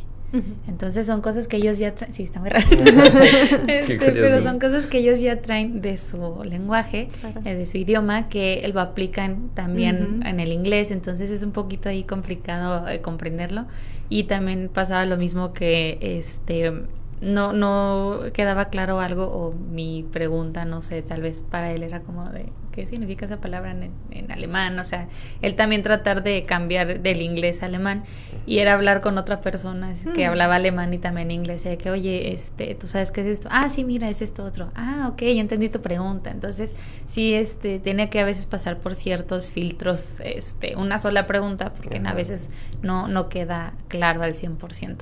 Entonces 0.68 1.06
son 1.06 1.22
cosas 1.22 1.48
que 1.48 1.56
ellos 1.56 1.78
ya 1.78 1.94
traen, 1.94 2.12
sí, 2.12 2.22
está 2.24 2.40
muy 2.40 2.50
raro, 2.50 2.66
este, 3.68 3.96
pero 3.96 4.42
son 4.42 4.58
cosas 4.58 4.86
que 4.86 4.98
ellos 4.98 5.20
ya 5.20 5.40
traen 5.40 5.80
de 5.80 5.96
su 5.96 6.42
lenguaje, 6.44 7.08
eh, 7.44 7.54
de 7.54 7.64
su 7.64 7.78
idioma, 7.78 8.28
que 8.28 8.68
lo 8.74 8.80
aplican 8.80 9.48
también 9.54 10.22
en 10.26 10.40
el 10.40 10.52
inglés, 10.52 10.90
entonces 10.90 11.30
es 11.30 11.42
un 11.42 11.52
poquito 11.52 11.88
ahí 11.88 12.04
complicado 12.04 12.86
eh, 12.88 13.00
comprenderlo. 13.00 13.64
Y 14.08 14.24
también 14.24 14.68
pasaba 14.72 15.06
lo 15.06 15.16
mismo 15.16 15.52
que 15.52 15.98
este 16.00 16.72
no, 17.20 17.52
no 17.52 18.20
quedaba 18.32 18.66
claro 18.66 19.00
algo 19.00 19.24
o 19.24 19.52
mi 19.52 20.06
pregunta, 20.12 20.64
no 20.64 20.82
sé, 20.82 21.02
tal 21.02 21.22
vez 21.22 21.42
para 21.42 21.72
él 21.72 21.82
era 21.82 22.00
como 22.00 22.28
de, 22.28 22.52
¿qué 22.72 22.84
significa 22.84 23.24
esa 23.24 23.40
palabra 23.40 23.70
en, 23.70 24.30
alemán? 24.30 24.78
O 24.78 24.84
sea, 24.84 25.08
él 25.40 25.54
también 25.54 25.82
tratar 25.82 26.22
de 26.22 26.44
cambiar 26.44 27.00
del 27.00 27.22
inglés 27.22 27.62
a 27.62 27.66
alemán 27.66 28.04
y 28.44 28.58
era 28.58 28.74
hablar 28.74 29.00
con 29.00 29.16
otra 29.16 29.40
persona 29.40 29.94
que 30.14 30.26
mm. 30.26 30.30
hablaba 30.30 30.56
alemán 30.56 30.92
y 30.92 30.98
también 30.98 31.30
inglés 31.30 31.64
y 31.64 31.70
de 31.70 31.78
que, 31.78 31.90
oye, 31.90 32.34
este, 32.34 32.74
¿tú 32.74 32.86
sabes 32.86 33.12
qué 33.12 33.22
es 33.22 33.28
esto? 33.28 33.48
Ah, 33.50 33.70
sí, 33.70 33.84
mira, 33.84 34.10
es 34.10 34.20
esto 34.20 34.44
otro. 34.44 34.70
Ah, 34.74 35.08
ok, 35.10 35.22
ya 35.22 35.40
entendí 35.40 35.70
tu 35.70 35.80
pregunta. 35.80 36.30
Entonces, 36.30 36.74
sí, 37.06 37.32
este, 37.32 37.78
tiene 37.78 38.10
que 38.10 38.20
a 38.20 38.24
veces 38.26 38.44
pasar 38.44 38.78
por 38.78 38.94
ciertos 38.94 39.52
filtros, 39.52 40.20
este, 40.20 40.76
una 40.76 40.98
sola 40.98 41.26
pregunta 41.26 41.72
porque 41.72 42.02
a 42.04 42.12
veces 42.12 42.50
no, 42.82 43.08
no 43.08 43.30
queda 43.30 43.72
claro 43.88 44.22
al 44.22 44.34
100%. 44.34 44.96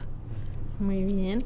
Muy 0.79 1.03
bien. 1.05 1.41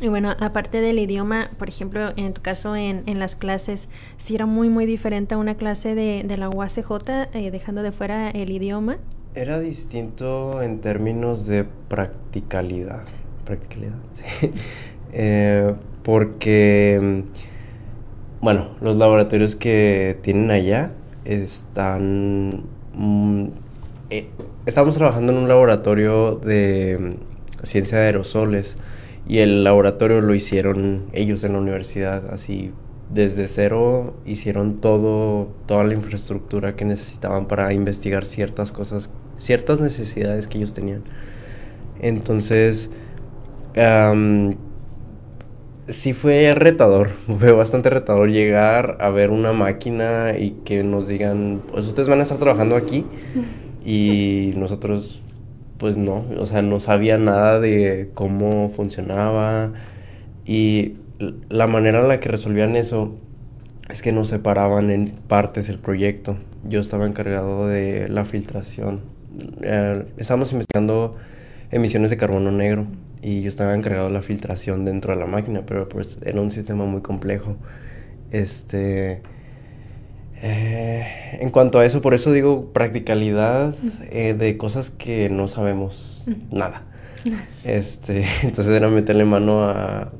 Y 0.00 0.08
bueno, 0.08 0.34
aparte 0.40 0.82
del 0.82 0.98
idioma, 0.98 1.50
por 1.58 1.70
ejemplo, 1.70 2.12
en 2.16 2.34
tu 2.34 2.42
caso 2.42 2.76
en, 2.76 3.02
en 3.06 3.18
las 3.18 3.34
clases, 3.34 3.88
si 4.18 4.34
era 4.34 4.44
muy, 4.44 4.68
muy 4.68 4.84
diferente 4.84 5.34
a 5.34 5.38
una 5.38 5.54
clase 5.54 5.94
de, 5.94 6.22
de 6.26 6.36
la 6.36 6.50
UACJ, 6.50 6.90
eh, 7.32 7.50
dejando 7.50 7.82
de 7.82 7.92
fuera 7.92 8.30
el 8.30 8.50
idioma. 8.50 8.98
Era 9.34 9.58
distinto 9.58 10.60
en 10.60 10.80
términos 10.82 11.46
de 11.46 11.64
practicalidad. 11.88 13.04
Practicalidad, 13.46 13.98
sí. 14.12 14.52
Eh, 15.12 15.74
porque, 16.02 17.24
bueno, 18.42 18.76
los 18.82 18.96
laboratorios 18.96 19.56
que 19.56 20.18
tienen 20.20 20.50
allá 20.50 20.92
están... 21.24 22.64
Mm, 22.92 23.46
eh, 24.10 24.28
estamos 24.66 24.94
trabajando 24.96 25.32
en 25.32 25.38
un 25.38 25.48
laboratorio 25.48 26.36
de 26.36 27.16
ciencia 27.62 27.98
de 27.98 28.06
aerosoles 28.06 28.76
y 29.28 29.38
el 29.38 29.64
laboratorio 29.64 30.20
lo 30.20 30.34
hicieron 30.34 31.06
ellos 31.12 31.42
en 31.44 31.54
la 31.54 31.58
universidad, 31.58 32.32
así 32.32 32.72
desde 33.10 33.46
cero 33.48 34.14
hicieron 34.24 34.80
todo, 34.80 35.48
toda 35.66 35.84
la 35.84 35.94
infraestructura 35.94 36.74
que 36.76 36.84
necesitaban 36.84 37.46
para 37.46 37.72
investigar 37.72 38.24
ciertas 38.24 38.72
cosas, 38.72 39.10
ciertas 39.36 39.80
necesidades 39.80 40.48
que 40.48 40.58
ellos 40.58 40.74
tenían. 40.74 41.02
Entonces, 42.00 42.90
sí 45.88 46.12
fue 46.12 46.52
retador, 46.54 47.08
fue 47.38 47.52
bastante 47.52 47.90
retador 47.90 48.30
llegar 48.30 48.98
a 49.00 49.10
ver 49.10 49.30
una 49.30 49.52
máquina 49.52 50.36
y 50.38 50.52
que 50.64 50.82
nos 50.82 51.08
digan, 51.08 51.62
pues 51.70 51.86
ustedes 51.86 52.08
van 52.08 52.20
a 52.20 52.22
estar 52.22 52.38
trabajando 52.38 52.76
aquí 52.76 53.04
y 53.84 54.52
nosotros 54.56 55.22
pues 55.78 55.98
no, 55.98 56.24
o 56.38 56.46
sea, 56.46 56.62
no 56.62 56.80
sabía 56.80 57.18
nada 57.18 57.60
de 57.60 58.10
cómo 58.14 58.68
funcionaba 58.68 59.72
y 60.44 60.94
la 61.48 61.66
manera 61.66 62.00
en 62.00 62.08
la 62.08 62.20
que 62.20 62.28
resolvían 62.28 62.76
eso 62.76 63.14
es 63.88 64.02
que 64.02 64.12
nos 64.12 64.28
separaban 64.28 64.90
en 64.90 65.10
partes 65.28 65.68
el 65.68 65.78
proyecto. 65.78 66.36
Yo 66.68 66.80
estaba 66.80 67.06
encargado 67.06 67.68
de 67.68 68.08
la 68.08 68.24
filtración. 68.24 69.00
Eh, 69.62 70.04
estábamos 70.16 70.52
investigando 70.52 71.16
emisiones 71.70 72.10
de 72.10 72.16
carbono 72.16 72.50
negro 72.50 72.86
y 73.22 73.42
yo 73.42 73.48
estaba 73.48 73.74
encargado 73.74 74.06
de 74.08 74.12
la 74.12 74.22
filtración 74.22 74.84
dentro 74.84 75.14
de 75.14 75.20
la 75.20 75.26
máquina, 75.26 75.62
pero 75.66 75.88
pues 75.88 76.18
era 76.24 76.40
un 76.40 76.50
sistema 76.50 76.84
muy 76.84 77.00
complejo. 77.00 77.56
Este 78.30 79.22
eh, 80.42 81.38
en 81.40 81.48
cuanto 81.48 81.78
a 81.78 81.86
eso, 81.86 82.00
por 82.00 82.14
eso 82.14 82.32
digo 82.32 82.72
practicalidad 82.72 83.74
eh, 84.10 84.34
de 84.34 84.56
cosas 84.56 84.90
que 84.90 85.28
no 85.30 85.48
sabemos 85.48 86.28
nada. 86.50 86.82
Este, 87.64 88.24
entonces 88.44 88.68
era 88.68 88.88
meterle 88.88 89.24
mano 89.24 89.64
a, 89.64 90.12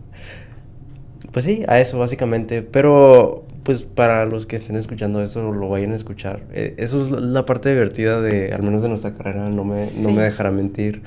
pues 1.31 1.45
sí, 1.45 1.63
a 1.69 1.79
eso 1.79 1.99
básicamente. 1.99 2.63
Pero 2.63 3.47
pues 3.63 3.83
para 3.83 4.27
los 4.27 4.47
que 4.47 4.57
estén 4.57 4.75
escuchando 4.75 5.23
eso, 5.23 5.53
lo 5.53 5.69
vayan 5.69 5.93
a 5.93 5.95
escuchar. 5.95 6.43
Eh, 6.53 6.75
eso 6.79 7.01
es 7.01 7.13
la 7.13 7.45
parte 7.45 7.69
divertida 7.69 8.21
de, 8.21 8.53
al 8.53 8.65
menos 8.65 8.83
de 8.83 8.89
nuestra 8.89 9.15
carrera, 9.15 9.47
no 9.47 9.63
me, 9.63 9.87
no 10.03 10.11
me 10.11 10.23
dejará 10.25 10.51
mentir. 10.51 11.03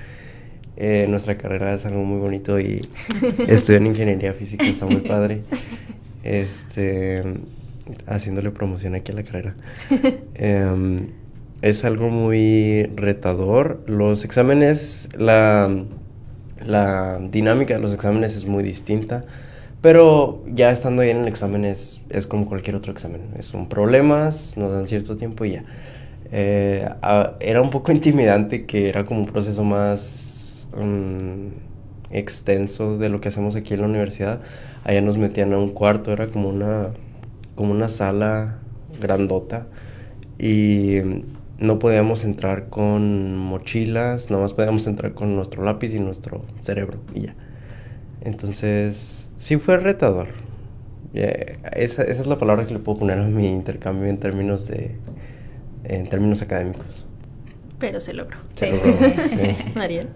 nuestra 1.10 1.38
carrera 1.38 1.74
es 1.74 1.86
algo 1.86 2.06
muy 2.06 2.20
bonito 2.20 2.58
y 2.58 2.88
estudiar 3.50 3.82
ingeniería 3.82 4.34
física 4.34 4.64
está 4.64 4.86
muy 4.86 5.02
padre. 5.02 5.42
Este 6.24 7.24
haciéndole 8.08 8.52
promoción 8.52 8.96
aquí 8.96 9.12
a 9.12 9.16
la 9.16 9.24
carrera. 9.24 9.56
Em, 10.36 11.08
es 11.62 11.84
algo 11.84 12.10
muy 12.10 12.84
retador. 12.96 13.84
Los 13.88 14.24
exámenes, 14.24 15.10
la, 15.18 15.70
la 16.66 17.20
dinámica 17.20 17.74
de 17.74 17.82
los 17.82 17.94
exámenes 17.94 18.36
es 18.36 18.46
muy 18.46 18.64
distinta. 18.64 19.24
Pero 19.82 20.44
ya 20.48 20.72
estando 20.72 21.02
ahí 21.04 21.10
en 21.10 21.20
el 21.20 21.28
examen 21.28 21.64
es, 21.64 22.02
como 22.28 22.46
cualquier 22.46 22.76
otro 22.76 22.92
examen. 22.92 23.22
Son 23.40 23.68
problemas, 23.70 24.58
nos 24.58 24.74
dan 24.74 24.88
cierto 24.88 25.16
tiempo 25.16 25.46
y 25.46 25.54
ya. 25.54 25.64
Eh, 26.32 26.88
era 27.40 27.62
un 27.62 27.70
poco 27.70 27.92
intimidante 27.94 28.66
que 28.66 28.90
era 28.90 29.06
como 29.06 29.22
un 29.22 29.26
proceso 29.28 29.64
más 29.64 30.68
mm, 30.78 31.48
extenso 32.12 32.98
de 32.98 33.10
lo 33.10 33.22
que 33.22 33.30
hacemos 33.30 33.56
aquí 33.56 33.74
en 33.74 33.82
la 33.82 33.88
universidad. 33.88 34.42
Allá 34.84 35.02
nos 35.02 35.18
metían 35.18 35.54
a 35.54 35.58
un 35.58 35.70
cuarto, 35.70 36.12
era 36.12 36.28
como 36.28 36.50
una 36.50 36.90
como 37.60 37.74
una 37.74 37.90
sala 37.90 38.60
grandota 39.02 39.68
y 40.38 41.00
no 41.58 41.78
podíamos 41.78 42.24
entrar 42.24 42.70
con 42.70 43.36
mochilas, 43.36 44.30
nada 44.30 44.44
más 44.44 44.54
podíamos 44.54 44.88
entrar 44.88 45.14
con 45.14 45.36
nuestro 45.36 45.66
lápiz 45.66 45.94
y 45.94 46.00
nuestro 46.00 46.42
cerebro 46.62 47.00
y 47.14 47.24
ya. 47.24 47.36
Entonces, 48.22 49.30
sí 49.36 49.58
fue 49.58 49.76
retador. 49.78 50.30
esa, 51.14 52.04
es 52.04 52.26
la 52.26 52.38
palabra 52.38 52.66
que 52.66 52.72
le 52.72 52.80
puedo 52.80 53.00
poner 53.00 53.20
a 53.20 53.28
mi 53.28 53.48
intercambio 53.48 54.08
en 54.08 54.20
términos 54.20 54.70
de 54.70 54.96
en 55.84 56.08
términos 56.08 56.42
académicos. 56.42 57.06
Pero 57.78 58.00
se 58.00 58.14
logró. 58.14 58.38
Se 58.56 58.72
logró, 58.72 58.94
sí. 59.26 59.38
Mariel. 59.76 60.08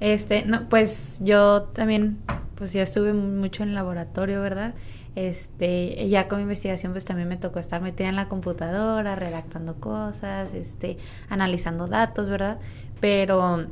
Este, 0.00 0.44
no, 0.44 0.68
pues 0.68 1.20
yo 1.22 1.62
también 1.72 2.18
pues 2.56 2.72
ya 2.72 2.82
estuve 2.82 3.12
mucho 3.12 3.62
en 3.62 3.76
laboratorio, 3.76 4.42
¿verdad? 4.42 4.74
Este, 5.16 6.08
ya 6.08 6.28
con 6.28 6.38
mi 6.38 6.42
investigación 6.42 6.92
pues 6.92 7.04
también 7.04 7.28
me 7.28 7.36
tocó 7.36 7.58
estar 7.58 7.80
metida 7.82 8.08
en 8.08 8.16
la 8.16 8.28
computadora, 8.28 9.16
redactando 9.16 9.74
cosas, 9.80 10.54
este, 10.54 10.96
analizando 11.28 11.88
datos, 11.88 12.28
¿verdad? 12.28 12.58
Pero 13.00 13.66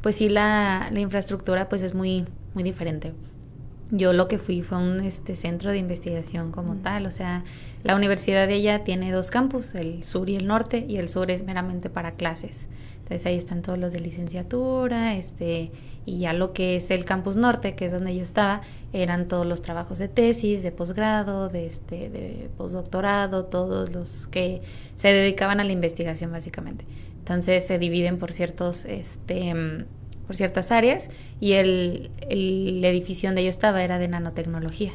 pues 0.00 0.16
sí 0.16 0.28
la, 0.28 0.88
la 0.90 1.00
infraestructura 1.00 1.68
pues 1.68 1.82
es 1.82 1.94
muy, 1.94 2.24
muy 2.54 2.64
diferente. 2.64 3.14
Yo 3.94 4.14
lo 4.14 4.26
que 4.26 4.38
fui 4.38 4.62
fue 4.62 4.78
un 4.78 5.00
este, 5.00 5.36
centro 5.36 5.70
de 5.70 5.76
investigación 5.76 6.50
como 6.50 6.76
tal, 6.76 7.04
o 7.04 7.10
sea, 7.10 7.44
la 7.84 7.94
universidad 7.94 8.48
de 8.48 8.54
ella 8.54 8.84
tiene 8.84 9.12
dos 9.12 9.30
campus, 9.30 9.74
el 9.74 10.02
sur 10.02 10.30
y 10.30 10.36
el 10.36 10.46
norte, 10.46 10.86
y 10.88 10.96
el 10.96 11.10
sur 11.10 11.30
es 11.30 11.44
meramente 11.44 11.90
para 11.90 12.12
clases. 12.12 12.70
Entonces 13.02 13.26
ahí 13.26 13.36
están 13.36 13.62
todos 13.62 13.78
los 13.78 13.92
de 13.92 14.00
licenciatura, 14.00 15.14
este, 15.16 15.70
y 16.06 16.18
ya 16.18 16.32
lo 16.32 16.52
que 16.52 16.76
es 16.76 16.90
el 16.90 17.04
campus 17.04 17.36
norte, 17.36 17.74
que 17.74 17.86
es 17.86 17.92
donde 17.92 18.14
yo 18.14 18.22
estaba, 18.22 18.62
eran 18.92 19.28
todos 19.28 19.44
los 19.44 19.60
trabajos 19.60 19.98
de 19.98 20.08
tesis, 20.08 20.62
de 20.62 20.72
posgrado, 20.72 21.48
de 21.48 21.66
este, 21.66 22.08
de 22.08 22.48
postdoctorado, 22.56 23.44
todos 23.44 23.92
los 23.92 24.26
que 24.28 24.62
se 24.94 25.12
dedicaban 25.12 25.60
a 25.60 25.64
la 25.64 25.72
investigación 25.72 26.32
básicamente. 26.32 26.84
Entonces 27.18 27.66
se 27.66 27.78
dividen 27.78 28.18
por 28.18 28.32
ciertos, 28.32 28.84
este 28.84 29.54
por 30.26 30.36
ciertas 30.36 30.70
áreas 30.70 31.10
y 31.40 31.52
el, 31.52 32.10
el 32.28 32.84
edificio 32.84 33.28
donde 33.28 33.42
yo 33.42 33.50
estaba 33.50 33.82
era 33.82 33.98
de 33.98 34.08
nanotecnología. 34.08 34.92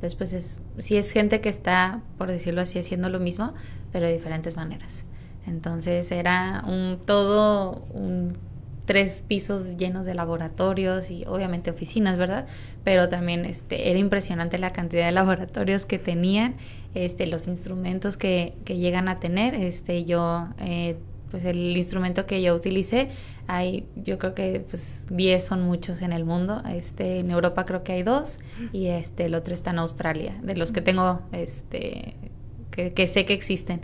Entonces, 0.00 0.16
pues 0.16 0.32
es, 0.32 0.60
sí 0.78 0.96
es 0.96 1.10
gente 1.10 1.42
que 1.42 1.50
está, 1.50 2.00
por 2.16 2.28
decirlo 2.28 2.62
así, 2.62 2.78
haciendo 2.78 3.10
lo 3.10 3.20
mismo, 3.20 3.52
pero 3.92 4.06
de 4.06 4.14
diferentes 4.14 4.56
maneras. 4.56 5.04
Entonces 5.50 6.10
era 6.12 6.64
un 6.66 6.98
todo 7.04 7.84
un 7.92 8.38
tres 8.86 9.22
pisos 9.26 9.76
llenos 9.76 10.04
de 10.04 10.14
laboratorios 10.14 11.10
y 11.10 11.24
obviamente 11.26 11.70
oficinas, 11.70 12.16
¿verdad? 12.16 12.46
Pero 12.82 13.08
también 13.08 13.44
este, 13.44 13.90
era 13.90 13.98
impresionante 13.98 14.58
la 14.58 14.70
cantidad 14.70 15.06
de 15.06 15.12
laboratorios 15.20 15.86
que 15.86 15.98
tenían, 15.98 16.56
este, 16.94 17.26
los 17.26 17.46
instrumentos 17.46 18.16
que, 18.16 18.54
que 18.64 18.78
llegan 18.78 19.08
a 19.08 19.16
tener. 19.16 19.54
Este, 19.54 20.04
yo 20.04 20.48
eh, 20.58 20.96
pues 21.30 21.44
el 21.44 21.76
instrumento 21.76 22.26
que 22.26 22.42
yo 22.42 22.54
utilicé, 22.54 23.08
hay, 23.46 23.86
yo 23.96 24.18
creo 24.18 24.34
que 24.34 24.64
pues 24.68 25.06
10 25.10 25.44
son 25.44 25.62
muchos 25.62 26.02
en 26.02 26.12
el 26.12 26.24
mundo, 26.24 26.62
este, 26.68 27.20
en 27.20 27.30
Europa 27.30 27.64
creo 27.64 27.84
que 27.84 27.92
hay 27.92 28.02
dos 28.02 28.38
y 28.72 28.86
este, 28.86 29.26
el 29.26 29.34
otro 29.34 29.54
está 29.54 29.70
en 29.70 29.78
Australia, 29.78 30.36
de 30.42 30.56
los 30.56 30.72
que 30.72 30.80
tengo, 30.80 31.22
este, 31.32 32.16
que, 32.70 33.08
sé 33.08 33.24
que 33.24 33.32
existen. 33.32 33.80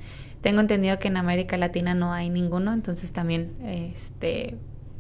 Tengo 0.47 0.61
entendido 0.61 1.01
que 1.01 1.09
en 1.09 1.17
América 1.17 1.57
Latina 1.57 1.93
no 1.95 2.13
hay 2.13 2.31
ninguno, 2.31 2.73
entonces 2.73 3.11
también, 3.11 3.57
este, 3.65 4.57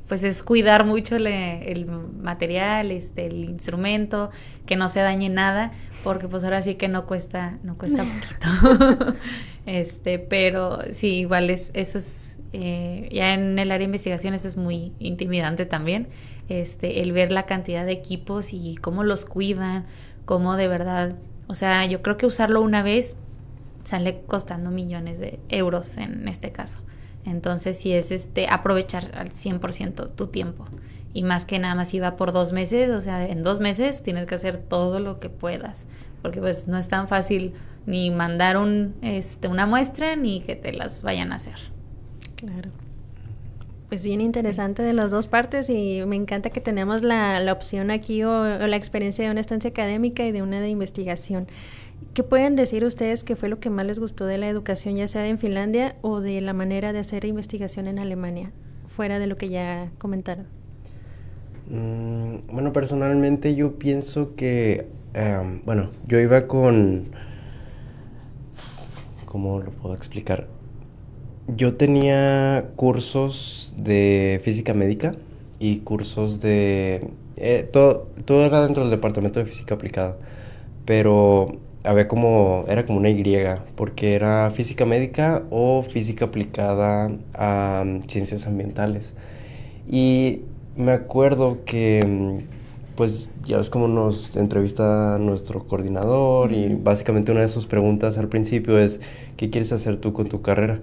pues 0.08 0.24
es 0.24 0.42
cuidar 0.42 0.84
mucho 0.84 1.14
el 1.14 1.86
material, 1.86 2.90
este, 2.90 3.26
el 3.26 3.44
instrumento, 3.44 4.30
que 4.66 4.74
no 4.74 4.88
se 4.88 4.98
dañe 4.98 5.28
nada, 5.28 5.70
porque 6.02 6.26
pues 6.26 6.42
ahora 6.42 6.62
sí 6.62 6.74
que 6.74 6.88
no 6.88 7.06
cuesta, 7.06 7.60
no 7.62 7.78
cuesta 7.78 8.02
poquito. 8.58 9.14
este, 9.66 10.18
pero 10.18 10.80
sí, 10.90 11.18
igual 11.18 11.48
es, 11.48 11.70
eso 11.74 11.98
es, 11.98 12.40
eh, 12.52 13.08
ya 13.12 13.32
en 13.32 13.56
el 13.60 13.70
área 13.70 13.78
de 13.78 13.84
investigación 13.84 14.34
eso 14.34 14.48
es 14.48 14.56
muy 14.56 14.94
intimidante 14.98 15.64
también, 15.64 16.08
este, 16.48 17.02
el 17.02 17.12
ver 17.12 17.30
la 17.30 17.46
cantidad 17.46 17.86
de 17.86 17.92
equipos 17.92 18.52
y 18.52 18.74
cómo 18.78 19.04
los 19.04 19.24
cuidan, 19.24 19.86
cómo 20.24 20.56
de 20.56 20.66
verdad, 20.66 21.14
o 21.46 21.54
sea, 21.54 21.86
yo 21.86 22.02
creo 22.02 22.16
que 22.16 22.26
usarlo 22.26 22.62
una 22.62 22.82
vez 22.82 23.14
sale 23.86 24.22
costando 24.26 24.70
millones 24.70 25.20
de 25.20 25.38
euros 25.48 25.96
en 25.96 26.26
este 26.26 26.50
caso. 26.50 26.80
Entonces, 27.24 27.78
si 27.78 27.92
es 27.92 28.10
este 28.10 28.48
aprovechar 28.48 29.12
al 29.14 29.30
100% 29.30 30.14
tu 30.14 30.26
tiempo. 30.26 30.64
Y 31.12 31.22
más 31.22 31.46
que 31.46 31.58
nada 31.58 31.74
más 31.74 31.94
iba 31.94 32.16
por 32.16 32.32
dos 32.32 32.52
meses, 32.52 32.90
o 32.90 33.00
sea, 33.00 33.26
en 33.26 33.42
dos 33.42 33.60
meses 33.60 34.02
tienes 34.02 34.26
que 34.26 34.34
hacer 34.34 34.56
todo 34.56 35.00
lo 35.00 35.20
que 35.20 35.28
puedas. 35.28 35.86
Porque 36.20 36.40
pues 36.40 36.66
no 36.66 36.78
es 36.78 36.88
tan 36.88 37.06
fácil 37.06 37.54
ni 37.86 38.10
mandar 38.10 38.56
un, 38.56 38.94
este, 39.02 39.48
una 39.48 39.66
muestra 39.66 40.16
ni 40.16 40.40
que 40.40 40.56
te 40.56 40.72
las 40.72 41.02
vayan 41.02 41.32
a 41.32 41.36
hacer. 41.36 41.58
Claro. 42.34 42.70
Pues 43.88 44.02
bien 44.02 44.20
interesante 44.20 44.82
de 44.82 44.92
las 44.92 45.12
dos 45.12 45.28
partes 45.28 45.70
y 45.70 46.02
me 46.06 46.16
encanta 46.16 46.50
que 46.50 46.60
tenemos 46.60 47.02
la, 47.02 47.38
la 47.38 47.52
opción 47.52 47.92
aquí 47.92 48.24
o, 48.24 48.32
o 48.32 48.66
la 48.66 48.76
experiencia 48.76 49.24
de 49.24 49.30
una 49.30 49.40
estancia 49.40 49.70
académica 49.70 50.24
y 50.24 50.32
de 50.32 50.42
una 50.42 50.60
de 50.60 50.70
investigación. 50.70 51.46
¿Qué 52.16 52.22
pueden 52.22 52.56
decir 52.56 52.82
ustedes 52.82 53.24
que 53.24 53.36
fue 53.36 53.50
lo 53.50 53.60
que 53.60 53.68
más 53.68 53.84
les 53.84 53.98
gustó 53.98 54.24
de 54.24 54.38
la 54.38 54.48
educación, 54.48 54.96
ya 54.96 55.06
sea 55.06 55.28
en 55.28 55.36
Finlandia 55.36 55.96
o 56.00 56.20
de 56.20 56.40
la 56.40 56.54
manera 56.54 56.94
de 56.94 57.00
hacer 57.00 57.26
investigación 57.26 57.88
en 57.88 57.98
Alemania, 57.98 58.52
fuera 58.88 59.18
de 59.18 59.26
lo 59.26 59.36
que 59.36 59.50
ya 59.50 59.90
comentaron? 59.98 60.46
Mm, 61.68 62.46
bueno, 62.50 62.72
personalmente 62.72 63.54
yo 63.54 63.78
pienso 63.78 64.34
que, 64.34 64.86
em, 65.12 65.60
bueno, 65.66 65.90
yo 66.06 66.18
iba 66.18 66.46
con, 66.46 67.04
¿cómo 69.26 69.60
lo 69.60 69.70
puedo 69.72 69.94
explicar? 69.94 70.46
Yo 71.48 71.74
tenía 71.74 72.70
cursos 72.76 73.74
de 73.76 74.40
física 74.42 74.72
médica 74.72 75.12
y 75.58 75.80
cursos 75.80 76.40
de... 76.40 77.10
Eh, 77.36 77.68
todo, 77.70 78.08
todo 78.24 78.46
era 78.46 78.62
dentro 78.64 78.84
del 78.84 78.90
departamento 78.90 79.38
de 79.38 79.44
física 79.44 79.74
aplicada, 79.74 80.16
pero 80.86 81.65
había 81.86 82.08
como, 82.08 82.64
era 82.68 82.84
como 82.86 82.98
una 82.98 83.10
Y, 83.10 83.64
porque 83.76 84.14
era 84.14 84.50
física 84.50 84.84
médica 84.84 85.44
o 85.50 85.82
física 85.82 86.26
aplicada 86.26 87.10
a 87.34 87.84
mm, 87.86 88.02
ciencias 88.08 88.46
ambientales. 88.46 89.14
Y 89.88 90.40
me 90.76 90.92
acuerdo 90.92 91.64
que, 91.64 92.04
mm, 92.06 92.96
pues 92.96 93.28
ya 93.44 93.58
es 93.58 93.70
como 93.70 93.88
nos 93.88 94.36
entrevista 94.36 95.18
nuestro 95.20 95.66
coordinador 95.66 96.52
y 96.52 96.74
básicamente 96.74 97.32
una 97.32 97.42
de 97.42 97.48
sus 97.48 97.66
preguntas 97.66 98.18
al 98.18 98.28
principio 98.28 98.78
es, 98.78 99.00
¿qué 99.36 99.50
quieres 99.50 99.72
hacer 99.72 99.98
tú 99.98 100.12
con 100.12 100.28
tu 100.28 100.42
carrera? 100.42 100.80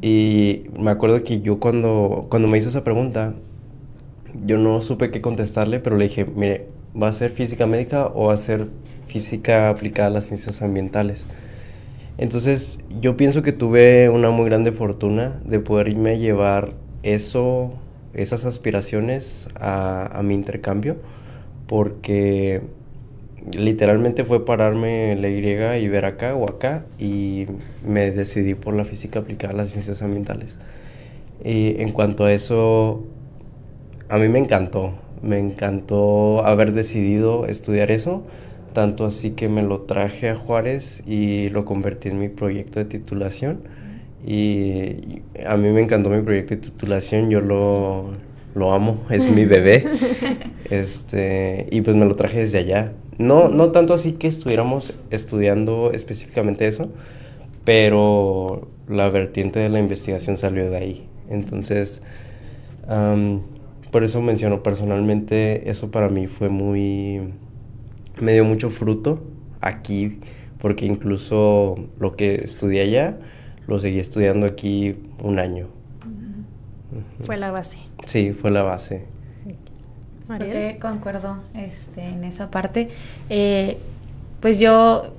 Y 0.00 0.64
me 0.78 0.90
acuerdo 0.90 1.22
que 1.22 1.40
yo 1.42 1.60
cuando, 1.60 2.26
cuando 2.28 2.48
me 2.48 2.58
hizo 2.58 2.68
esa 2.70 2.84
pregunta, 2.84 3.34
yo 4.46 4.58
no 4.58 4.80
supe 4.80 5.10
qué 5.10 5.20
contestarle, 5.20 5.80
pero 5.80 5.96
le 5.96 6.04
dije, 6.04 6.24
mire, 6.24 6.68
¿va 7.00 7.08
a 7.08 7.12
ser 7.12 7.30
física 7.30 7.66
médica 7.66 8.08
o 8.14 8.26
va 8.26 8.34
a 8.34 8.36
ser 8.36 8.68
física 9.12 9.68
aplicada 9.68 10.08
a 10.08 10.10
las 10.10 10.26
ciencias 10.26 10.62
ambientales. 10.62 11.28
Entonces 12.16 12.80
yo 13.00 13.16
pienso 13.16 13.42
que 13.42 13.52
tuve 13.52 14.08
una 14.08 14.30
muy 14.30 14.46
grande 14.46 14.72
fortuna 14.72 15.40
de 15.44 15.60
poderme 15.60 16.18
llevar 16.18 16.70
eso, 17.02 17.74
esas 18.14 18.44
aspiraciones 18.44 19.48
a, 19.60 20.20
mi 20.24 20.34
intercambio, 20.34 20.96
porque 21.66 22.62
literalmente 23.58 24.24
fue 24.24 24.44
pararme 24.44 25.16
la 25.16 25.28
Y 25.28 25.82
y 25.84 25.88
ver 25.88 26.04
acá 26.04 26.34
o 26.34 26.48
acá 26.48 26.84
y 26.98 27.46
me 27.86 28.10
decidí 28.10 28.54
por 28.54 28.74
la 28.74 28.84
física 28.84 29.18
aplicada 29.18 29.52
a 29.52 29.56
las 29.56 29.70
ciencias 29.70 30.00
ambientales. 30.02 30.58
Y 31.44 31.82
en 31.82 31.92
cuanto 31.92 32.24
a 32.24 32.32
eso, 32.32 33.02
a 34.08 34.16
mí 34.16 34.28
me 34.28 34.38
encantó, 34.38 34.94
me 35.22 35.38
encantó 35.38 36.46
haber 36.46 36.72
decidido 36.72 37.46
estudiar 37.46 37.90
eso 37.90 38.22
tanto 38.72 39.04
así 39.04 39.30
que 39.32 39.48
me 39.48 39.62
lo 39.62 39.82
traje 39.82 40.30
a 40.30 40.34
Juárez 40.34 41.02
y 41.06 41.48
lo 41.50 41.64
convertí 41.64 42.08
en 42.08 42.18
mi 42.18 42.28
proyecto 42.28 42.78
de 42.78 42.86
titulación. 42.86 43.60
Y 44.26 45.22
a 45.44 45.56
mí 45.56 45.70
me 45.70 45.80
encantó 45.80 46.10
mi 46.10 46.22
proyecto 46.22 46.54
de 46.54 46.60
titulación, 46.60 47.30
yo 47.30 47.40
lo, 47.40 48.12
lo 48.54 48.72
amo, 48.72 49.02
es 49.10 49.30
mi 49.30 49.44
bebé. 49.44 49.84
este, 50.70 51.66
y 51.70 51.80
pues 51.80 51.96
me 51.96 52.04
lo 52.04 52.14
traje 52.14 52.38
desde 52.38 52.58
allá. 52.58 52.92
No, 53.18 53.48
no 53.48 53.72
tanto 53.72 53.94
así 53.94 54.12
que 54.12 54.28
estuviéramos 54.28 54.94
estudiando 55.10 55.92
específicamente 55.92 56.66
eso, 56.66 56.90
pero 57.64 58.68
la 58.88 59.08
vertiente 59.10 59.58
de 59.60 59.68
la 59.68 59.78
investigación 59.78 60.36
salió 60.36 60.70
de 60.70 60.76
ahí. 60.76 61.08
Entonces, 61.28 62.02
por 63.90 64.04
eso 64.04 64.20
menciono 64.22 64.62
personalmente, 64.62 65.68
eso 65.70 65.90
para 65.90 66.08
mí 66.08 66.26
fue 66.26 66.48
muy 66.48 67.20
me 68.22 68.32
dio 68.32 68.44
mucho 68.44 68.70
fruto 68.70 69.20
aquí, 69.60 70.20
porque 70.58 70.86
incluso 70.86 71.76
lo 71.98 72.12
que 72.12 72.36
estudié 72.36 72.82
allá, 72.82 73.18
lo 73.66 73.80
seguí 73.80 73.98
estudiando 73.98 74.46
aquí 74.46 74.96
un 75.20 75.40
año. 75.40 75.66
Fue 77.24 77.36
la 77.36 77.50
base. 77.50 77.78
Sí, 78.06 78.32
fue 78.32 78.50
la 78.52 78.62
base. 78.62 79.04
Creo 80.38 80.78
concuerdo 80.78 81.38
este, 81.54 82.04
en 82.04 82.22
esa 82.22 82.50
parte. 82.50 82.88
Eh, 83.28 83.76
pues 84.40 84.60
yo, 84.60 85.14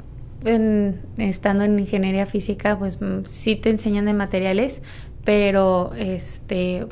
estando 1.18 1.66
en 1.66 1.78
ingeniería 1.78 2.26
física, 2.26 2.80
pues 2.80 3.02
mm, 3.02 3.26
sí 3.26 3.58
te 3.58 3.70
enseñan 3.70 4.06
de 4.06 4.14
materiales, 4.14 4.82
pero 5.26 5.92
este, 5.98 6.88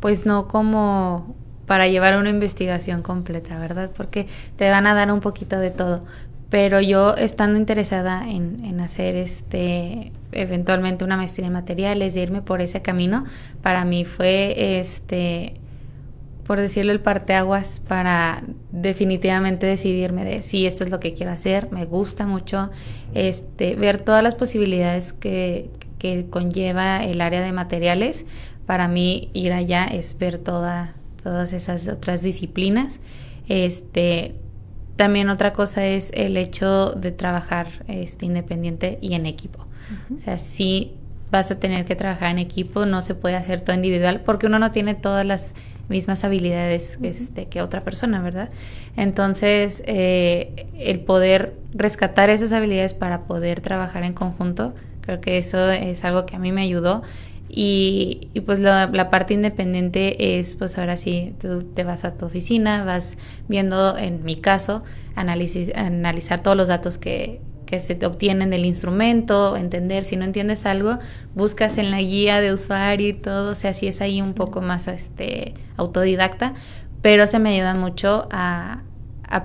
pues 0.00 0.26
no 0.26 0.46
como 0.46 1.34
para 1.68 1.86
llevar 1.86 2.16
una 2.16 2.30
investigación 2.30 3.02
completa, 3.02 3.58
¿verdad? 3.58 3.90
Porque 3.94 4.26
te 4.56 4.68
van 4.70 4.86
a 4.86 4.94
dar 4.94 5.12
un 5.12 5.20
poquito 5.20 5.60
de 5.60 5.70
todo. 5.70 6.02
Pero 6.48 6.80
yo 6.80 7.14
estando 7.14 7.58
interesada 7.58 8.26
en, 8.26 8.80
hacer 8.80 9.16
este 9.16 10.12
eventualmente 10.32 11.04
una 11.04 11.18
maestría 11.18 11.46
en 11.46 11.52
materiales, 11.52 12.14
de 12.14 12.22
irme 12.22 12.40
por 12.40 12.62
ese 12.62 12.80
camino, 12.80 13.26
para 13.62 13.84
mí 13.84 14.04
fue 14.04 14.80
este 14.80 15.54
por 16.44 16.58
decirlo, 16.58 16.92
el 16.92 17.00
parteaguas 17.00 17.82
para 17.86 18.42
definitivamente 18.72 19.66
decidirme 19.66 20.24
de 20.24 20.42
si 20.42 20.66
esto 20.66 20.82
es 20.82 20.90
lo 20.90 20.98
que 20.98 21.12
quiero 21.12 21.30
hacer, 21.30 21.70
me 21.70 21.84
gusta 21.84 22.26
mucho 22.26 22.70
este, 23.12 23.76
ver 23.76 24.00
todas 24.00 24.22
las 24.22 24.34
posibilidades 24.34 25.12
que, 25.12 25.68
que 25.98 26.26
conlleva 26.30 27.04
el 27.04 27.20
área 27.20 27.42
de 27.42 27.52
materiales. 27.52 28.24
Para 28.64 28.88
mí 28.88 29.30
ir 29.34 29.52
allá 29.52 29.84
es 29.84 30.16
ver 30.18 30.38
toda, 30.38 30.94
todas 31.28 31.52
esas 31.52 31.88
otras 31.88 32.22
disciplinas. 32.22 33.00
Este, 33.48 34.34
también 34.96 35.28
otra 35.28 35.52
cosa 35.52 35.84
es 35.84 36.10
el 36.14 36.38
hecho 36.38 36.92
de 36.92 37.12
trabajar 37.12 37.68
este, 37.86 38.24
independiente 38.24 38.98
y 39.02 39.12
en 39.12 39.26
equipo. 39.26 39.66
O 40.14 40.18
sea, 40.18 40.38
sí 40.38 40.94
vas 41.30 41.50
a 41.50 41.58
tener 41.58 41.84
que 41.84 41.96
trabajar 41.96 42.30
en 42.30 42.38
equipo, 42.38 42.86
no 42.86 43.02
se 43.02 43.14
puede 43.14 43.36
hacer 43.36 43.60
todo 43.60 43.76
individual 43.76 44.22
porque 44.24 44.46
uno 44.46 44.58
no 44.58 44.70
tiene 44.70 44.94
todas 44.94 45.26
las 45.26 45.54
mismas 45.90 46.24
habilidades 46.24 46.98
este, 47.02 47.44
que 47.46 47.60
otra 47.60 47.84
persona, 47.84 48.22
¿verdad? 48.22 48.48
Entonces, 48.96 49.82
eh, 49.84 50.66
el 50.78 51.00
poder 51.00 51.54
rescatar 51.74 52.30
esas 52.30 52.52
habilidades 52.52 52.94
para 52.94 53.24
poder 53.24 53.60
trabajar 53.60 54.02
en 54.02 54.14
conjunto, 54.14 54.74
creo 55.02 55.20
que 55.20 55.36
eso 55.36 55.70
es 55.70 56.04
algo 56.06 56.24
que 56.24 56.36
a 56.36 56.38
mí 56.38 56.52
me 56.52 56.62
ayudó. 56.62 57.02
Y, 57.60 58.30
pues 58.46 58.60
la, 58.60 58.86
la, 58.86 59.10
parte 59.10 59.34
independiente 59.34 60.38
es, 60.38 60.54
pues 60.54 60.78
ahora 60.78 60.96
sí, 60.96 61.34
tú 61.40 61.64
te 61.64 61.82
vas 61.82 62.04
a 62.04 62.16
tu 62.16 62.26
oficina, 62.26 62.84
vas 62.84 63.18
viendo, 63.48 63.98
en 63.98 64.22
mi 64.22 64.36
caso, 64.36 64.84
analizar 65.16 66.40
todos 66.40 66.56
los 66.56 66.68
datos 66.68 66.98
que, 66.98 67.40
que 67.66 67.80
se 67.80 67.98
obtienen 68.06 68.50
del 68.50 68.64
instrumento, 68.64 69.56
entender, 69.56 70.04
si 70.04 70.14
no 70.14 70.24
entiendes 70.24 70.66
algo, 70.66 71.00
buscas 71.34 71.78
en 71.78 71.90
la 71.90 72.00
guía 72.00 72.40
de 72.40 72.52
usuario 72.52 73.08
y 73.08 73.14
todo, 73.14 73.50
o 73.50 73.54
sea, 73.56 73.74
si 73.74 73.88
es 73.88 74.00
ahí 74.02 74.22
un 74.22 74.34
poco 74.34 74.60
más 74.60 74.86
este, 74.86 75.54
autodidacta, 75.76 76.54
pero 77.02 77.26
se 77.26 77.40
me 77.40 77.56
ayuda 77.56 77.74
mucho 77.74 78.28
a, 78.30 78.84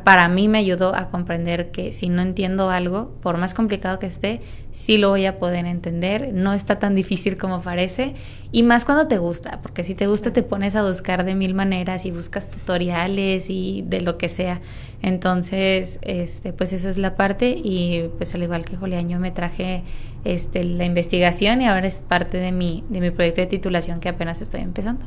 para 0.06 0.30
mí 0.30 0.48
me 0.48 0.60
ayudó 0.60 0.96
a 0.96 1.08
comprender 1.10 1.72
que 1.72 1.92
si 1.92 2.08
no 2.08 2.22
entiendo 2.22 2.70
algo, 2.70 3.12
por 3.22 3.38
más 3.38 3.54
complicado 3.54 4.00
que 4.00 4.06
esté, 4.06 4.42
sí 4.72 4.98
lo 4.98 5.10
voy 5.10 5.26
a 5.26 5.40
poder 5.40 5.66
entender, 5.66 6.34
no 6.34 6.54
está 6.54 6.80
tan 6.80 6.96
difícil 6.96 7.38
como 7.38 7.62
parece, 7.62 8.14
y 8.54 8.64
más 8.64 8.86
cuando 8.86 9.08
te 9.08 9.18
gusta, 9.18 9.60
porque 9.62 9.84
si 9.84 9.94
te 9.94 10.08
gusta 10.08 10.32
te 10.32 10.42
pones 10.42 10.76
a 10.78 10.84
buscar 10.84 11.26
de 11.26 11.36
mil 11.36 11.54
maneras 11.54 12.06
y 12.06 12.12
buscas 12.12 12.50
tutoriales 12.50 13.50
y 13.50 13.84
de 13.88 14.02
lo 14.02 14.18
que 14.18 14.30
sea. 14.30 14.62
Entonces, 15.02 16.00
este, 16.02 16.54
pues 16.54 16.72
esa 16.72 16.90
es 16.90 16.98
la 16.98 17.18
parte 17.18 17.50
y 17.62 18.10
pues 18.18 18.34
al 18.36 18.44
igual 18.44 18.64
que 18.64 18.78
Julián, 18.78 19.08
me 19.20 19.32
traje 19.32 19.84
este, 20.24 20.64
la 20.64 20.86
investigación 20.86 21.62
y 21.62 21.68
ahora 21.68 21.88
es 21.88 22.00
parte 22.00 22.38
de 22.38 22.54
mi, 22.54 22.86
de 22.88 23.02
mi 23.02 23.12
proyecto 23.12 23.42
de 23.42 23.48
titulación 23.48 24.00
que 24.00 24.08
apenas 24.08 24.42
estoy 24.42 24.62
empezando. 24.62 25.06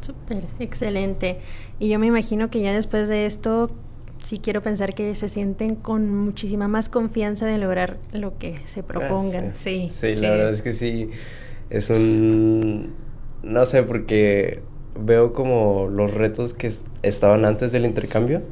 Súper, 0.00 0.44
excelente. 0.60 1.40
Y 1.80 1.88
yo 1.88 1.98
me 1.98 2.06
imagino 2.06 2.50
que 2.50 2.60
ya 2.60 2.72
después 2.72 3.08
de 3.08 3.26
esto 3.26 3.70
sí 4.24 4.38
quiero 4.38 4.62
pensar 4.62 4.94
que 4.94 5.14
se 5.14 5.28
sienten 5.28 5.76
con 5.76 6.12
muchísima 6.12 6.66
más 6.66 6.88
confianza 6.88 7.46
de 7.46 7.58
lograr 7.58 7.98
lo 8.12 8.36
que 8.38 8.58
se 8.64 8.82
propongan. 8.82 9.54
Sí, 9.54 9.88
sí, 9.90 10.16
la 10.16 10.30
verdad 10.30 10.50
es 10.50 10.62
que 10.62 10.72
sí, 10.72 11.10
es 11.70 11.90
un, 11.90 12.94
no 13.42 13.66
sé, 13.66 13.82
porque 13.82 14.62
veo 14.98 15.32
como 15.32 15.88
los 15.88 16.14
retos 16.14 16.54
que 16.54 16.70
estaban 17.02 17.44
antes 17.44 17.70
del 17.72 17.84
intercambio 17.84 18.42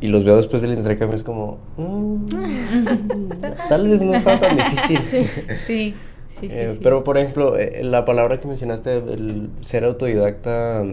y 0.00 0.08
los 0.08 0.24
veo 0.24 0.36
después 0.36 0.60
del 0.60 0.72
intercambio 0.72 1.16
es 1.16 1.22
como, 1.22 1.58
mm, 1.76 2.26
tal 3.68 3.88
vez 3.88 4.02
no 4.02 4.14
está 4.14 4.38
tan 4.38 4.56
difícil. 4.56 4.98
Sí, 5.08 5.26
sí. 5.64 5.94
Sí, 6.28 6.48
eh, 6.50 6.70
sí, 6.72 6.80
Pero, 6.82 7.04
por 7.04 7.16
ejemplo, 7.16 7.56
eh, 7.56 7.84
la 7.84 8.04
palabra 8.04 8.40
que 8.40 8.48
mencionaste, 8.48 8.96
el 8.96 9.50
ser 9.60 9.84
autodidacta, 9.84 10.84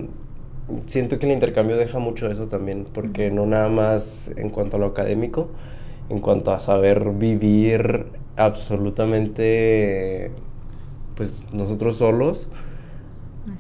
siento 0.86 1.20
que 1.20 1.26
el 1.26 1.34
intercambio 1.34 1.78
deja 1.78 2.00
mucho 2.00 2.30
eso 2.30 2.48
también, 2.48 2.86
porque 2.92 3.32
no 3.32 3.46
nada 3.46 3.70
más 3.70 4.32
en 4.36 4.50
cuanto 4.50 4.78
a 4.78 4.80
lo 4.80 4.88
académico, 4.88 5.50
en 6.10 6.20
cuanto 6.20 6.52
a 6.52 6.60
saber 6.60 7.12
vivir 7.12 8.06
absolutamente, 8.36 10.32
pues 11.16 11.46
nosotros 11.54 11.98
solos, 11.98 12.50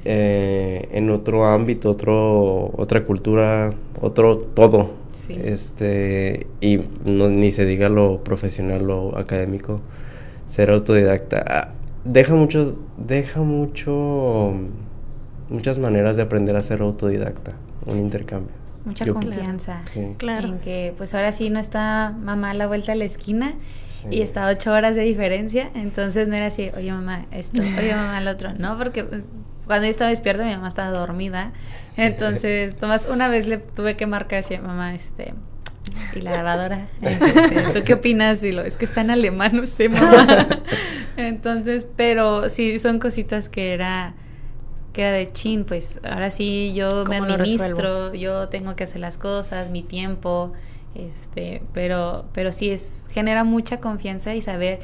eh, 0.05 0.87
en 0.91 1.09
otro 1.09 1.45
ámbito, 1.45 1.89
otro, 1.89 2.71
otra 2.77 3.05
cultura, 3.05 3.73
otro 4.01 4.35
todo. 4.35 5.01
Este, 5.29 6.47
y 6.61 6.79
no, 7.09 7.29
ni 7.29 7.51
se 7.51 7.65
diga 7.65 7.89
lo 7.89 8.23
profesional, 8.23 8.85
lo 8.87 9.17
académico, 9.17 9.81
ser 10.45 10.71
autodidacta. 10.71 11.43
Ah, 11.47 11.73
deja 12.05 12.33
mucho, 12.33 12.71
deja 12.97 13.41
mucho 13.41 14.53
muchas 15.51 15.77
maneras 15.77 16.15
de 16.15 16.23
aprender 16.23 16.55
a 16.55 16.61
ser 16.61 16.81
autodidacta, 16.81 17.53
un 17.85 17.97
intercambio. 17.97 18.55
Mucha 18.85 19.05
confianza 19.05 19.81
claro. 20.17 20.47
en 20.47 20.59
que 20.59 20.93
pues 20.97 21.13
ahora 21.13 21.31
sí 21.33 21.51
no 21.51 21.59
está 21.59 22.15
mamá 22.19 22.49
a 22.49 22.53
la 22.55 22.65
vuelta 22.65 22.93
a 22.93 22.95
la 22.95 23.05
esquina 23.05 23.53
y 24.09 24.21
está 24.21 24.47
ocho 24.47 24.71
horas 24.71 24.95
de 24.95 25.03
diferencia, 25.03 25.69
entonces 25.75 26.27
no 26.27 26.33
era 26.33 26.47
así, 26.47 26.71
oye 26.75 26.91
mamá 26.91 27.27
esto, 27.29 27.61
oye 27.61 27.93
mamá 27.93 28.17
el 28.19 28.27
otro, 28.27 28.53
no, 28.53 28.75
porque 28.77 29.03
pues, 29.03 29.21
cuando 29.67 29.85
yo 29.85 29.91
estaba 29.91 30.09
despierta 30.09 30.43
mi 30.43 30.51
mamá 30.51 30.67
estaba 30.67 30.89
dormida, 30.89 31.51
entonces 31.95 32.75
Tomás 32.79 33.07
una 33.11 33.27
vez 33.27 33.45
le 33.45 33.59
tuve 33.59 33.95
que 33.95 34.07
marcar 34.07 34.39
así, 34.39 34.57
mamá, 34.57 34.95
este, 34.95 35.35
y 36.15 36.21
la 36.21 36.31
lavadora. 36.31 36.87
Este, 37.01 37.73
¿Tú 37.73 37.83
qué 37.83 37.93
opinas? 37.93 38.41
Y 38.43 38.51
lo, 38.51 38.63
es 38.63 38.77
que 38.77 38.85
está 38.85 39.01
en 39.01 39.11
alemán, 39.11 39.55
no 39.55 39.65
sé, 39.65 39.89
mamá. 39.89 40.47
Entonces, 41.17 41.85
pero 41.95 42.49
sí, 42.49 42.79
son 42.79 42.99
cositas 42.99 43.49
que 43.49 43.73
era 43.73 44.15
que 44.93 45.01
era 45.01 45.11
de 45.11 45.31
chin, 45.31 45.63
pues 45.63 45.99
ahora 46.03 46.29
sí 46.29 46.73
yo 46.73 47.05
me 47.05 47.17
administro, 47.17 48.13
yo 48.13 48.49
tengo 48.49 48.75
que 48.75 48.83
hacer 48.83 48.99
las 48.99 49.17
cosas, 49.17 49.69
mi 49.69 49.83
tiempo, 49.83 50.53
este, 50.95 51.61
pero, 51.73 52.25
pero 52.33 52.51
sí 52.51 52.69
es, 52.69 53.05
genera 53.11 53.43
mucha 53.43 53.79
confianza 53.79 54.35
y 54.35 54.41
saber 54.41 54.79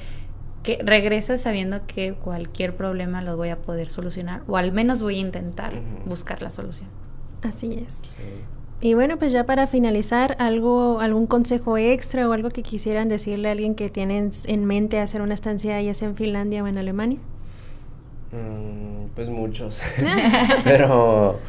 que 0.63 0.79
regresas 0.83 1.41
sabiendo 1.41 1.85
que 1.87 2.13
cualquier 2.13 2.75
problema 2.75 3.21
lo 3.21 3.37
voy 3.37 3.49
a 3.49 3.57
poder 3.61 3.89
solucionar, 3.89 4.43
o 4.47 4.57
al 4.57 4.71
menos 4.71 5.01
voy 5.01 5.15
a 5.15 5.19
intentar 5.19 5.81
buscar 6.05 6.41
la 6.41 6.49
solución. 6.49 6.89
Así 7.41 7.83
es. 7.85 8.01
Y 8.79 8.93
bueno, 8.93 9.17
pues 9.17 9.31
ya 9.31 9.45
para 9.45 9.65
finalizar, 9.65 10.35
algo, 10.39 10.99
algún 10.99 11.25
consejo 11.25 11.77
extra 11.77 12.29
o 12.29 12.33
algo 12.33 12.49
que 12.49 12.63
quisieran 12.63 13.09
decirle 13.09 13.49
a 13.49 13.51
alguien 13.53 13.75
que 13.75 13.89
tienen 13.89 14.31
en 14.45 14.65
mente 14.65 14.99
hacer 14.99 15.21
una 15.21 15.33
estancia 15.33 15.81
ya 15.81 15.93
sea 15.93 16.09
en 16.09 16.15
Finlandia 16.15 16.63
o 16.63 16.67
en 16.67 16.77
Alemania. 16.77 17.19
Mm, 18.31 19.07
pues 19.15 19.29
muchos. 19.29 19.81
Pero 20.63 21.39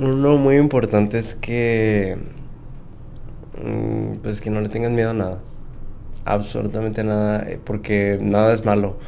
uno 0.00 0.36
muy 0.36 0.56
importante 0.56 1.18
es 1.18 1.34
que 1.34 2.18
mm, 3.62 4.16
pues 4.22 4.40
que 4.40 4.50
no 4.50 4.60
le 4.60 4.68
tengan 4.68 4.94
miedo 4.94 5.10
a 5.10 5.14
nada. 5.14 5.40
Absolutamente 6.24 7.04
nada, 7.04 7.48
eh, 7.48 7.58
porque 7.62 8.18
nada 8.20 8.54
es 8.54 8.64
malo. 8.64 8.98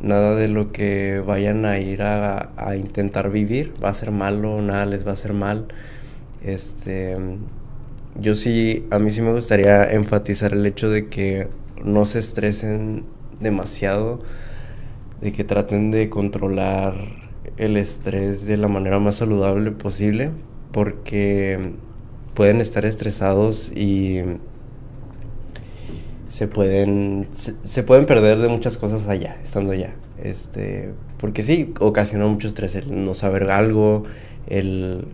Nada 0.00 0.34
de 0.34 0.48
lo 0.48 0.72
que 0.72 1.22
vayan 1.26 1.64
a 1.66 1.78
ir 1.78 2.02
a, 2.02 2.50
a 2.56 2.76
intentar 2.76 3.30
vivir 3.30 3.74
va 3.82 3.90
a 3.90 3.94
ser 3.94 4.10
malo, 4.10 4.60
nada 4.60 4.86
les 4.86 5.06
va 5.06 5.10
a 5.10 5.14
hacer 5.14 5.32
mal. 5.32 5.66
Este, 6.42 7.16
yo 8.20 8.34
sí, 8.34 8.86
a 8.90 8.98
mí 8.98 9.10
sí 9.10 9.22
me 9.22 9.32
gustaría 9.32 9.84
enfatizar 9.84 10.52
el 10.52 10.66
hecho 10.66 10.90
de 10.90 11.08
que 11.08 11.48
no 11.84 12.04
se 12.06 12.18
estresen 12.18 13.04
demasiado 13.40 14.20
de 15.24 15.32
que 15.32 15.42
traten 15.42 15.90
de 15.90 16.10
controlar 16.10 16.92
el 17.56 17.78
estrés 17.78 18.44
de 18.46 18.58
la 18.58 18.68
manera 18.68 18.98
más 18.98 19.16
saludable 19.16 19.70
posible 19.70 20.30
porque 20.70 21.72
pueden 22.34 22.60
estar 22.60 22.84
estresados 22.84 23.72
y 23.74 24.20
se 26.28 26.46
pueden 26.46 27.28
se, 27.30 27.82
pueden 27.84 28.04
perder 28.04 28.38
de 28.38 28.48
muchas 28.48 28.76
cosas 28.76 29.08
allá 29.08 29.38
estando 29.42 29.72
allá. 29.72 29.94
Este 30.22 30.90
porque 31.16 31.42
sí 31.42 31.72
ocasiona 31.80 32.26
mucho 32.26 32.46
estrés 32.46 32.76
el 32.76 33.04
no 33.04 33.14
saber 33.14 33.50
algo 33.50 34.02
el 34.46 35.06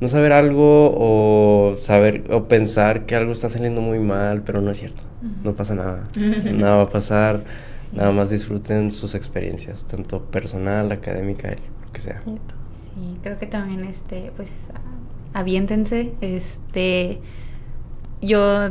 no 0.00 0.06
saber 0.06 0.30
algo 0.30 0.94
o 0.94 1.76
saber 1.80 2.22
o 2.30 2.44
pensar 2.44 3.04
que 3.06 3.16
algo 3.16 3.32
está 3.32 3.48
saliendo 3.48 3.80
muy 3.80 3.98
mal 3.98 4.42
pero 4.42 4.60
no 4.60 4.70
es 4.70 4.78
cierto. 4.78 5.02
No 5.42 5.54
pasa 5.54 5.74
nada. 5.74 6.04
Nada 6.54 6.76
va 6.76 6.82
a 6.82 6.88
pasar 6.88 7.42
Nada 7.92 8.12
más 8.12 8.30
disfruten 8.30 8.90
sus 8.90 9.14
experiencias, 9.14 9.86
tanto 9.86 10.22
personal, 10.24 10.90
académica, 10.92 11.50
lo 11.84 11.92
que 11.92 12.00
sea. 12.00 12.22
Sí, 12.24 13.18
creo 13.22 13.38
que 13.38 13.46
también, 13.46 13.84
este, 13.84 14.32
pues, 14.36 14.70
aviéntense. 15.32 16.12
Este, 16.20 17.20
yo, 18.20 18.70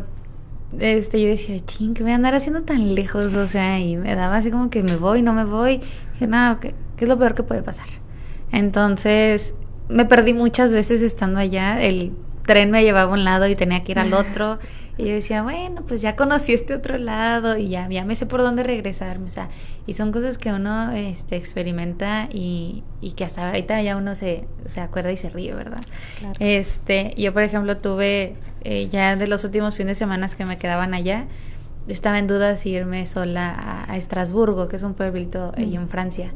este, 0.80 1.22
yo 1.22 1.28
decía, 1.28 1.60
ching, 1.60 1.94
que 1.94 2.04
voy 2.04 2.12
a 2.12 2.16
andar 2.16 2.36
haciendo 2.36 2.64
tan 2.64 2.94
lejos? 2.96 3.34
O 3.34 3.48
sea, 3.48 3.80
y 3.80 3.98
me 3.98 4.16
daba 4.16 4.38
así 4.38 4.52
como 4.52 4.70
que 4.70 4.84
me 4.84 4.96
voy, 4.98 5.22
no 5.22 5.34
me 5.34 5.46
voy. 5.46 5.82
Dije, 6.14 6.28
nada, 6.28 6.60
¿qué, 6.60 6.74
¿qué 6.98 7.06
es 7.06 7.10
lo 7.10 7.18
peor 7.18 7.36
que 7.36 7.44
puede 7.44 7.62
pasar? 7.62 7.88
Entonces, 8.52 9.56
me 9.90 10.06
perdí 10.06 10.34
muchas 10.34 10.74
veces 10.74 11.02
estando 11.02 11.40
allá. 11.40 11.82
El 11.82 12.14
tren 12.46 12.72
me 12.72 12.84
llevaba 12.84 13.12
a 13.12 13.14
un 13.14 13.24
lado 13.24 13.48
y 13.48 13.56
tenía 13.56 13.84
que 13.84 13.94
ir 13.94 14.00
al 14.00 14.14
otro. 14.14 14.60
Y 14.98 15.06
yo 15.06 15.14
decía, 15.14 15.44
bueno, 15.44 15.84
pues 15.86 16.02
ya 16.02 16.16
conocí 16.16 16.54
este 16.54 16.74
otro 16.74 16.98
lado 16.98 17.58
y 17.58 17.68
ya, 17.68 17.90
ya 17.90 18.06
me 18.06 18.16
sé 18.16 18.26
por 18.26 18.42
dónde 18.42 18.64
regresarme. 18.64 19.26
O 19.26 19.30
sea, 19.30 19.50
y 19.86 19.94
son 19.94 20.12
cosas 20.12 20.38
que 20.38 20.54
uno 20.54 20.92
este, 20.92 21.36
experimenta 21.36 22.30
y, 22.32 22.84
y 23.02 23.12
que 23.12 23.26
hasta 23.26 23.48
ahorita 23.48 23.82
ya 23.82 23.98
uno 23.98 24.16
se, 24.16 24.48
se 24.66 24.80
acuerda 24.80 25.12
y 25.12 25.18
se 25.18 25.30
ríe, 25.30 25.54
¿verdad? 25.54 25.82
Este, 26.40 27.14
yo, 27.18 27.34
por 27.34 27.44
ejemplo, 27.44 27.78
tuve 27.78 28.36
eh, 28.64 28.88
ya 28.90 29.16
de 29.16 29.28
los 29.28 29.44
últimos 29.44 29.76
fines 29.76 29.92
de 29.92 29.96
semana 29.96 30.28
que 30.30 30.46
me 30.46 30.58
quedaban 30.58 30.94
allá, 30.94 31.28
estaba 31.88 32.18
en 32.18 32.28
duda 32.28 32.58
si 32.58 32.72
irme 32.72 33.06
sola 33.06 33.86
a, 33.88 33.98
Estrasburgo, 33.98 34.68
que 34.68 34.76
es 34.76 34.84
un 34.84 34.94
pueblito 34.94 35.52
ahí 35.56 35.76
en 35.76 35.88
Francia. 35.88 36.32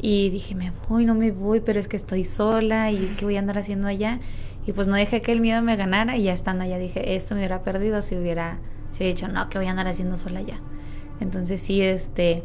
Y 0.00 0.30
dije, 0.30 0.54
me 0.54 0.72
voy, 0.88 1.04
no 1.06 1.14
me 1.14 1.30
voy, 1.30 1.60
pero 1.60 1.78
es 1.80 1.88
que 1.88 1.96
estoy 1.96 2.24
sola 2.24 2.90
y 2.90 3.14
¿qué 3.16 3.24
voy 3.24 3.36
a 3.36 3.38
andar 3.38 3.58
haciendo 3.58 3.88
allá? 3.88 4.20
Y 4.66 4.72
pues 4.72 4.86
no 4.86 4.94
dejé 4.94 5.22
que 5.22 5.32
el 5.32 5.40
miedo 5.40 5.60
me 5.62 5.76
ganara 5.76 6.16
y 6.16 6.24
ya 6.24 6.32
estando 6.32 6.64
allá 6.64 6.78
dije, 6.78 7.16
esto 7.16 7.34
me 7.34 7.40
hubiera 7.40 7.62
perdido 7.62 8.00
si 8.00 8.16
hubiera, 8.16 8.58
si 8.90 8.98
hubiera 8.98 9.14
dicho, 9.14 9.28
no, 9.28 9.48
que 9.48 9.58
voy 9.58 9.66
a 9.66 9.70
andar 9.70 9.88
haciendo 9.88 10.16
sola 10.16 10.40
allá. 10.40 10.60
Entonces 11.20 11.60
sí, 11.60 11.82
este, 11.82 12.42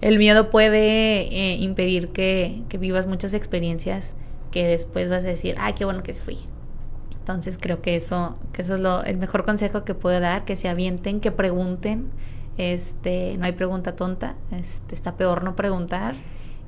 el 0.00 0.18
miedo 0.18 0.50
puede 0.50 1.22
eh, 1.22 1.56
impedir 1.56 2.08
que, 2.08 2.62
que, 2.68 2.78
vivas 2.78 3.06
muchas 3.06 3.34
experiencias 3.34 4.14
que 4.50 4.66
después 4.66 5.08
vas 5.08 5.24
a 5.24 5.28
decir, 5.28 5.54
ay, 5.58 5.74
qué 5.74 5.84
bueno 5.84 6.02
que 6.02 6.14
fui. 6.14 6.38
Entonces 7.20 7.56
creo 7.58 7.80
que 7.80 7.96
eso, 7.96 8.36
que 8.52 8.62
eso 8.62 8.74
es 8.74 8.80
lo, 8.80 9.02
el 9.04 9.16
mejor 9.16 9.44
consejo 9.44 9.84
que 9.84 9.94
puedo 9.94 10.20
dar, 10.20 10.44
que 10.44 10.56
se 10.56 10.68
avienten, 10.68 11.20
que 11.20 11.30
pregunten. 11.30 12.10
Este, 12.56 13.36
no 13.38 13.46
hay 13.46 13.52
pregunta 13.52 13.96
tonta, 13.96 14.36
este, 14.52 14.94
está 14.94 15.16
peor 15.16 15.42
no 15.42 15.56
preguntar 15.56 16.14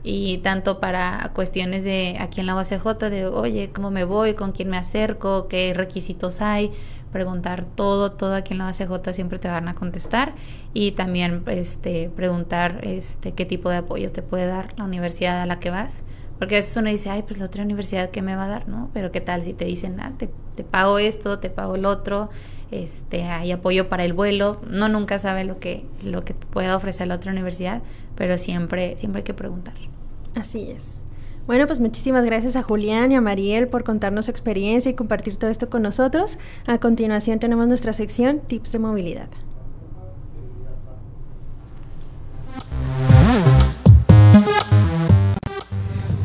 y 0.09 0.39
tanto 0.39 0.79
para 0.79 1.33
cuestiones 1.35 1.83
de 1.83 2.17
aquí 2.21 2.39
en 2.39 2.47
la 2.47 2.55
UACJ 2.55 3.11
de 3.11 3.27
oye, 3.27 3.71
¿cómo 3.75 3.91
me 3.91 4.05
voy? 4.05 4.35
¿Con 4.35 4.53
quién 4.53 4.71
me 4.71 4.77
acerco? 4.77 5.49
¿Qué 5.49 5.75
requisitos 5.75 6.41
hay? 6.41 6.71
Preguntar 7.11 7.65
todo, 7.65 8.13
todo 8.13 8.37
aquí 8.37 8.55
en 8.55 8.59
la 8.59 8.67
UACJ 8.67 9.13
siempre 9.13 9.41
te 9.41 9.49
van 9.49 9.67
a 9.67 9.75
contestar 9.75 10.37
y 10.73 10.93
también 10.93 11.43
este, 11.49 12.09
preguntar 12.15 12.79
este, 12.85 13.33
qué 13.33 13.45
tipo 13.47 13.69
de 13.69 13.79
apoyo 13.79 14.13
te 14.13 14.23
puede 14.23 14.47
dar 14.47 14.79
la 14.79 14.85
universidad 14.85 15.43
a 15.43 15.47
la 15.47 15.59
que 15.59 15.71
vas. 15.71 16.05
Porque 16.39 16.55
a 16.55 16.59
veces 16.59 16.77
uno 16.77 16.89
dice, 16.89 17.11
ay, 17.11 17.23
pues 17.23 17.41
la 17.41 17.47
otra 17.47 17.65
universidad, 17.65 18.11
¿qué 18.11 18.23
me 18.23 18.37
va 18.37 18.45
a 18.45 18.49
dar? 18.49 18.69
¿no? 18.69 18.91
Pero 18.93 19.11
qué 19.11 19.21
tal 19.21 19.43
si 19.43 19.55
te 19.55 19.65
dicen, 19.65 19.99
ah, 19.99 20.13
te, 20.17 20.31
te 20.55 20.63
pago 20.63 21.01
esto, 21.01 21.41
te 21.41 21.51
pago 21.51 21.75
el 21.75 21.85
otro, 21.85 22.29
este, 22.71 23.25
hay 23.25 23.51
apoyo 23.51 23.89
para 23.89 24.05
el 24.05 24.13
vuelo. 24.13 24.61
No 24.71 24.89
nunca 24.89 25.19
sabe 25.19 25.43
lo 25.43 25.59
que, 25.59 25.85
lo 26.05 26.25
que 26.25 26.35
pueda 26.35 26.77
ofrecer 26.77 27.09
la 27.09 27.17
otra 27.17 27.33
universidad, 27.33 27.83
pero 28.15 28.39
siempre, 28.39 28.97
siempre 28.99 29.21
hay 29.21 29.25
que 29.25 29.35
preguntar. 29.35 29.75
Así 30.37 30.70
es. 30.70 31.03
Bueno, 31.47 31.66
pues 31.66 31.80
muchísimas 31.80 32.24
gracias 32.24 32.57
a 32.57 32.62
Julián 32.62 33.11
y 33.11 33.14
a 33.14 33.20
Mariel 33.20 33.68
por 33.68 33.84
contarnos 33.84 34.26
su 34.26 34.30
experiencia 34.30 34.91
y 34.91 34.95
compartir 34.95 35.37
todo 35.37 35.51
esto 35.51 35.70
con 35.70 35.82
nosotros. 35.82 36.39
A 36.66 36.78
continuación 36.78 37.39
tenemos 37.39 37.66
nuestra 37.68 37.93
sección 37.93 38.41
Tips 38.47 38.72
de 38.72 38.78
Movilidad. 38.78 39.28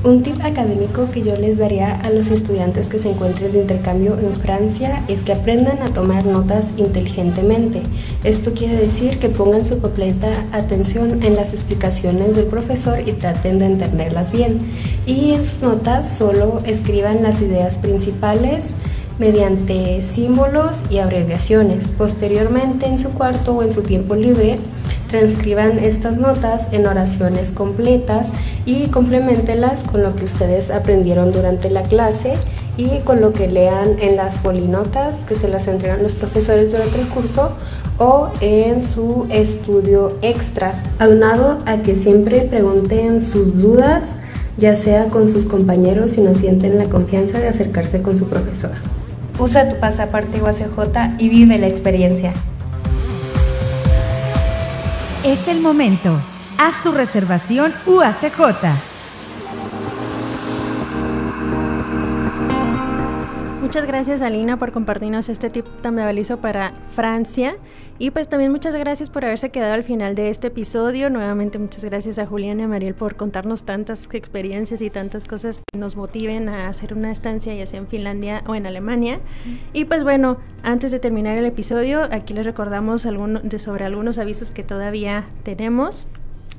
Un 0.04 0.24
tip 0.24 0.43
académico 0.43 1.12
que 1.12 1.22
yo 1.22 1.36
les 1.36 1.60
daría 1.60 1.93
a 1.93 2.10
los 2.10 2.32
estudiantes 2.32 2.88
que 2.88 2.97
se 2.97 3.12
encuentren 3.12 3.52
de 3.52 3.62
intercambio 3.62 4.18
en 4.18 4.34
Francia 4.34 5.04
es 5.08 5.22
que 5.22 5.32
aprendan 5.32 5.84
a 5.84 5.93
tomar 5.93 6.26
notas 6.26 6.72
inteligentemente. 6.78 7.84
Esto 8.24 8.52
quiere 8.56 8.78
decir 8.78 9.20
que 9.20 9.30
pongan 9.30 9.64
su 9.64 9.80
completa 9.80 10.30
atención 10.54 11.22
en 11.22 11.36
las 11.36 11.54
explicaciones 11.54 12.36
del 12.36 12.45
profesor 12.45 13.08
y 13.08 13.12
traten 13.12 13.60
de 13.60 13.68
entenderlas 13.68 14.32
bien. 14.32 14.58
Y 15.06 15.34
en 15.34 15.45
sus 15.45 15.62
notas 15.62 16.10
solo 16.10 16.62
escriban 16.66 17.22
las 17.22 17.39
ideas 17.39 17.78
principales 17.78 18.74
mediante 19.20 20.02
símbolos 20.02 20.82
y 20.89 20.97
abreviaciones. 20.97 21.89
Posteriormente 21.95 22.88
en 22.88 22.97
su 22.97 23.14
cuarto 23.14 23.54
o 23.54 23.62
en 23.62 23.72
su 23.72 23.84
tiempo 23.84 24.16
libre, 24.16 24.58
transcriban 25.12 25.78
estas 25.78 26.16
notas 26.16 26.70
en 26.72 26.88
oraciones 26.88 27.51
completas 27.51 28.30
y 28.66 28.88
complementenlas 28.88 29.84
con 29.84 30.03
lo 30.03 30.16
que 30.16 30.24
ustedes 30.24 30.72
aprendieron 30.72 31.34
durante 31.34 31.70
la 31.70 31.84
clase 31.84 32.34
y 32.78 32.99
con 32.99 33.20
lo 33.20 33.34
que 33.34 33.49
lean 33.49 33.97
en 33.99 34.16
las 34.16 34.38
polinotas 34.38 35.26
que 35.26 35.36
se 35.36 35.49
las 35.49 35.68
entregan 35.68 36.01
los 36.01 36.14
profesores 36.14 36.72
durante 36.72 37.01
el 37.01 37.07
curso 37.09 37.51
o 37.97 38.30
en 38.39 38.82
su 38.82 39.28
estudio 39.30 40.18
extra. 40.22 40.82
Aunado 40.97 41.57
a 41.66 41.80
que 41.84 41.97
siempre 41.97 42.41
pregunten 42.41 43.22
sus 43.22 43.62
dudas, 43.62 44.12
ya 44.57 44.78
sea 44.78 45.07
con 45.09 45.28
sus 45.28 45.45
compañeros 45.45 46.12
si 46.12 46.22
no 46.22 46.34
sienten 46.36 46.78
la 46.78 46.86
confianza 46.86 47.38
de 47.38 47.49
acercarse 47.49 48.01
con 48.01 48.18
su 48.18 48.28
profesor. 48.28 48.72
Usa 49.38 49.68
tu 49.68 49.76
pasaporte 49.76 50.41
UACJ 50.41 51.20
y 51.20 51.28
vive 51.28 51.57
la 51.57 51.68
experiencia. 51.68 52.32
Es 55.24 55.48
el 55.48 55.62
momento. 55.62 56.20
Haz 56.58 56.82
tu 56.82 56.92
reservación 56.92 57.76
UACJ. 57.86 58.91
Muchas 63.72 63.88
gracias 63.88 64.22
Alina 64.22 64.60
por 64.60 64.74
compartirnos 64.74 65.30
este 65.30 65.50
tip 65.50 65.66
tan 65.82 65.96
valioso 65.96 66.36
para 66.42 66.74
Francia 66.94 67.56
y 68.00 68.12
pues 68.12 68.28
también 68.28 68.52
muchas 68.52 68.76
gracias 68.76 69.10
por 69.10 69.24
haberse 69.24 69.50
quedado 69.50 69.76
al 69.76 69.84
final 69.84 70.14
de 70.14 70.30
este 70.30 70.48
episodio. 70.48 71.10
Nuevamente 71.10 71.58
muchas 71.58 71.86
gracias 71.86 72.20
a 72.20 72.26
Julián 72.26 72.60
y 72.60 72.64
a 72.64 72.68
Mariel 72.68 72.96
por 72.96 73.16
contarnos 73.16 73.64
tantas 73.64 74.10
experiencias 74.12 74.82
y 74.82 74.90
tantas 74.90 75.24
cosas 75.24 75.60
que 75.72 75.80
nos 75.80 75.96
motiven 75.96 76.50
a 76.50 76.68
hacer 76.68 76.94
una 76.94 77.12
estancia 77.12 77.56
ya 77.56 77.66
sea 77.66 77.80
en 77.80 77.88
Finlandia 77.88 78.44
o 78.46 78.56
en 78.56 78.66
Alemania. 78.66 79.22
Y 79.72 79.86
pues 79.86 80.04
bueno, 80.04 80.36
antes 80.64 80.92
de 80.92 81.00
terminar 81.00 81.38
el 81.38 81.46
episodio, 81.46 82.10
aquí 82.12 82.34
les 82.34 82.46
recordamos 82.46 83.04
de 83.04 83.60
sobre 83.60 83.86
algunos 83.86 84.18
avisos 84.18 84.52
que 84.52 84.64
todavía 84.64 85.30
tenemos. 85.44 86.10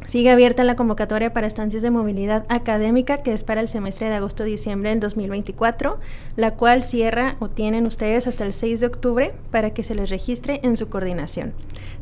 Sigue 0.07 0.31
abierta 0.31 0.65
la 0.65 0.77
convocatoria 0.77 1.33
para 1.33 1.47
estancias 1.47 1.83
de 1.83 1.91
movilidad 1.91 2.45
académica 2.49 3.19
que 3.19 3.33
es 3.33 3.43
para 3.43 3.61
el 3.61 3.69
semestre 3.69 4.09
de 4.09 4.17
agosto-diciembre 4.17 4.91
en 4.91 5.01
2024, 5.01 5.99
la 6.37 6.53
cual 6.53 6.83
cierra 6.83 7.37
o 7.39 7.49
tienen 7.49 7.87
ustedes 7.87 8.27
hasta 8.27 8.45
el 8.45 8.53
6 8.53 8.81
de 8.81 8.87
octubre 8.87 9.35
para 9.51 9.71
que 9.71 9.83
se 9.83 9.95
les 9.95 10.11
registre 10.11 10.61
en 10.63 10.77
su 10.77 10.89
coordinación. 10.89 11.53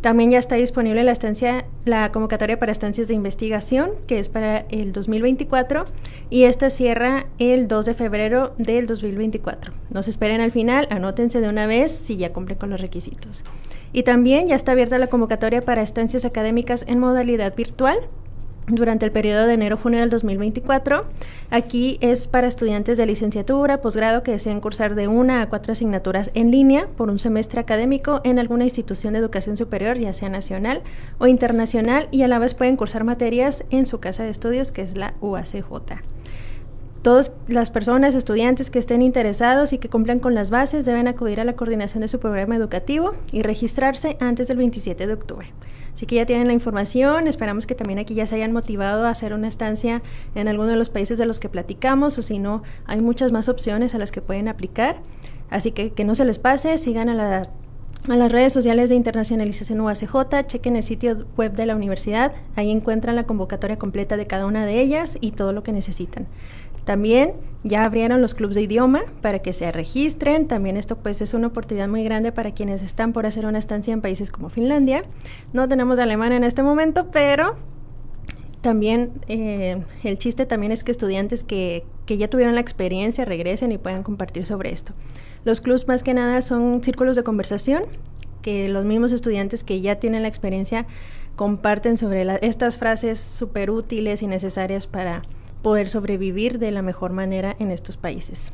También 0.01 0.31
ya 0.31 0.39
está 0.39 0.57
disponible 0.57 1.05
la 1.05 1.13
estancia 1.13 1.67
la 1.85 2.11
convocatoria 2.11 2.59
para 2.59 2.73
estancias 2.73 3.09
de 3.09 3.15
investigación 3.15 3.91
que 4.07 4.19
es 4.19 4.29
para 4.29 4.65
el 4.71 4.93
2024 4.93 5.85
y 6.31 6.45
esta 6.45 6.71
cierra 6.71 7.27
el 7.39 7.69
2 7.69 7.85
de 7.85 7.95
febrero 7.95 8.55
del 8.59 8.87
2024. 8.87 9.73
No 9.91 10.03
se 10.03 10.11
esperen 10.11 10.41
al 10.41 10.53
final, 10.53 10.89
anótense 10.91 11.41
de 11.41 11.49
una 11.49 11.67
vez 11.67 11.91
si 11.91 12.17
ya 12.17 12.33
cumplen 12.33 12.59
con 12.59 12.71
los 12.71 12.81
requisitos. 12.81 13.45
Y 13.93 14.03
también 14.05 14.47
ya 14.47 14.55
está 14.55 14.73
abierta 14.73 14.99
la 14.99 15.09
convocatoria 15.09 15.63
para 15.63 15.83
estancias 15.83 16.25
académicas 16.25 16.85
en 16.87 16.99
modalidad 16.99 17.55
virtual 17.55 17.99
durante 18.67 19.05
el 19.05 19.13
periodo 19.13 19.47
de 19.47 19.55
enero-junio 19.55 20.01
del 20.01 20.11
2024. 20.11 21.05
Aquí 21.51 21.99
es 22.01 22.27
para 22.27 22.47
estudiantes 22.47 22.99
de 22.99 23.07
licenciatura, 23.07 23.81
posgrado 23.81 24.23
que 24.23 24.33
deseen 24.33 24.61
cursar 24.61 24.95
de 24.95 25.09
una 25.09 25.43
a 25.43 25.49
cuatro 25.49 25.73
asignaturas 25.73 26.31
en 26.35 26.51
línea 26.51 26.87
por 26.97 27.11
un 27.11 27.19
semestre 27.19 27.61
académico 27.61 28.21
en 28.25 28.39
alguna 28.39 28.65
institución 28.65 29.13
de 29.13 29.19
educación 29.19 29.57
superior, 29.57 29.99
ya 29.99 30.13
sea 30.13 30.29
nacional 30.29 30.83
o 31.19 31.27
internacional, 31.27 32.09
y 32.11 32.23
a 32.23 32.29
la 32.29 32.39
vez 32.39 32.55
pueden 32.55 32.77
cursar 32.77 33.05
materias 33.05 33.65
en 33.71 33.87
su 33.87 34.01
casa 34.01 34.23
de 34.23 34.31
estudios, 34.31 34.73
que 34.73 34.83
es 34.83 34.97
la 34.97 35.15
UACJ. 35.21 36.10
Todas 37.03 37.33
las 37.49 37.71
personas, 37.71 38.15
estudiantes 38.15 38.69
que 38.69 38.79
estén 38.79 39.01
interesados 39.01 39.73
y 39.73 39.79
que 39.79 39.89
cumplan 39.89 40.19
con 40.19 40.35
las 40.35 40.51
bases 40.51 40.85
deben 40.85 41.09
acudir 41.09 41.41
a 41.41 41.45
la 41.45 41.55
coordinación 41.55 42.03
de 42.03 42.09
su 42.09 42.21
programa 42.21 42.57
educativo 42.57 43.15
y 43.33 43.41
registrarse 43.41 44.19
antes 44.21 44.49
del 44.49 44.59
27 44.59 45.07
de 45.07 45.13
octubre. 45.15 45.49
Así 45.95 46.05
que 46.05 46.17
ya 46.17 46.27
tienen 46.27 46.47
la 46.47 46.53
información, 46.53 47.27
esperamos 47.27 47.67
que 47.67 47.75
también 47.75 47.99
aquí 47.99 48.15
ya 48.15 48.27
se 48.27 48.35
hayan 48.35 48.53
motivado 48.53 49.07
a 49.07 49.11
hacer 49.11 49.33
una 49.33 49.49
estancia 49.49 50.03
en 50.35 50.47
alguno 50.47 50.69
de 50.69 50.77
los 50.77 50.91
países 50.91 51.17
de 51.17 51.25
los 51.25 51.39
que 51.39 51.49
platicamos 51.49 52.19
o 52.19 52.23
si 52.23 52.39
no, 52.39 52.63
hay 52.85 53.01
muchas 53.01 53.33
más 53.33 53.49
opciones 53.49 53.95
a 53.95 53.99
las 53.99 54.13
que 54.13 54.21
pueden 54.21 54.49
aplicar. 54.49 55.01
Así 55.49 55.73
que 55.73 55.93
que 55.93 56.05
no 56.05 56.15
se 56.15 56.27
les 56.27 56.39
pase, 56.39 56.77
sigan 56.77 57.09
a 57.09 57.15
la 57.15 57.51
a 58.09 58.17
las 58.17 58.33
redes 58.33 58.53
sociales 58.53 58.89
de 58.89 58.97
internacionalización 58.97 59.81
UACJ, 59.81 60.47
chequen 60.47 60.77
el 60.77 60.83
sitio 60.83 61.27
web 61.37 61.53
de 61.53 61.67
la 61.67 61.77
universidad, 61.77 62.33
ahí 62.57 62.71
encuentran 62.71 63.15
la 63.15 63.25
convocatoria 63.25 63.79
completa 63.79 64.17
de 64.17 64.27
cada 64.27 64.47
una 64.47 64.65
de 64.65 64.81
ellas 64.81 65.19
y 65.21 65.33
todo 65.33 65.53
lo 65.53 65.63
que 65.63 65.73
necesitan. 65.73 66.27
También 66.85 67.35
ya 67.63 67.85
abrieron 67.85 68.23
los 68.23 68.35
clubes 68.35 68.57
de 68.57 68.63
idioma 68.63 69.03
para 69.21 69.41
que 69.41 69.53
se 69.53 69.71
registren. 69.71 70.49
También 70.49 70.77
esto 70.77 70.97
pues 70.97 71.21
es 71.21 71.35
una 71.35 71.49
oportunidad 71.49 71.89
muy 71.89 72.05
grande 72.05 72.33
para 72.33 72.53
quienes 72.53 72.83
están 72.83 73.13
por 73.13 73.27
hacer 73.27 73.47
una 73.47 73.59
estancia 73.59 73.93
en 73.93 74.01
países 74.01 74.31
como 74.31 74.49
Finlandia. 74.49 75.03
No 75.53 75.69
tenemos 75.69 75.99
alemán 75.99 76.33
en 76.33 76.45
este 76.45 76.63
momento, 76.63 77.11
pero 77.11 77.55
también 78.61 79.13
eh, 79.29 79.83
el 80.05 80.19
chiste 80.19 80.47
también 80.47 80.73
es 80.73 80.85
que 80.85 80.93
estudiantes 80.93 81.45
que, 81.45 81.85
que 82.07 82.17
ya 82.19 82.29
tuvieron 82.29 82.55
la 82.55 82.61
experiencia 82.61 83.25
regresen 83.25 83.73
y 83.73 83.79
puedan 83.79 84.03
compartir 84.03 84.47
sobre 84.47 84.73
esto. 84.73 84.93
Los 85.45 85.61
clubs 85.61 85.89
más 85.89 86.03
que 86.03 86.15
nada 86.15 86.43
son 86.43 86.83
círculos 86.83 87.17
de 87.17 87.25
conversación 87.25 87.85
que 88.43 88.69
los 88.69 88.85
mismos 88.85 89.13
estudiantes 89.13 89.65
que 89.65 89.81
ya 89.81 89.97
tienen 89.97 90.23
la 90.23 90.29
experiencia 90.29 90.87
comparten 91.37 91.97
sobre 91.97 92.27
estas 92.43 92.77
frases 92.77 93.19
súper 93.19 93.71
útiles 93.71 94.23
y 94.23 94.27
necesarias 94.27 94.87
para 94.87 95.23
poder 95.63 95.89
sobrevivir 95.89 96.59
de 96.59 96.71
la 96.71 96.83
mejor 96.83 97.13
manera 97.13 97.57
en 97.59 97.71
estos 97.71 97.97
países. 97.97 98.53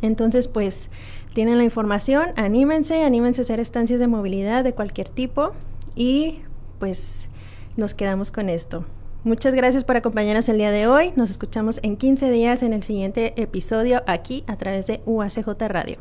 Entonces, 0.00 0.48
pues 0.48 0.90
tienen 1.32 1.58
la 1.58 1.64
información, 1.64 2.30
anímense, 2.36 3.04
anímense 3.04 3.40
a 3.40 3.44
hacer 3.44 3.60
estancias 3.60 4.00
de 4.00 4.06
movilidad 4.06 4.64
de 4.64 4.74
cualquier 4.74 5.08
tipo 5.08 5.52
y 5.94 6.40
pues 6.78 7.28
nos 7.76 7.94
quedamos 7.94 8.30
con 8.30 8.48
esto. 8.48 8.84
Muchas 9.24 9.54
gracias 9.54 9.84
por 9.84 9.96
acompañarnos 9.96 10.48
el 10.48 10.58
día 10.58 10.72
de 10.72 10.88
hoy. 10.88 11.12
Nos 11.14 11.30
escuchamos 11.30 11.78
en 11.84 11.96
15 11.96 12.30
días 12.32 12.62
en 12.62 12.72
el 12.72 12.82
siguiente 12.82 13.40
episodio 13.40 14.02
aquí 14.08 14.42
a 14.48 14.56
través 14.56 14.88
de 14.88 15.00
UACJ 15.06 15.46
Radio. 15.68 15.98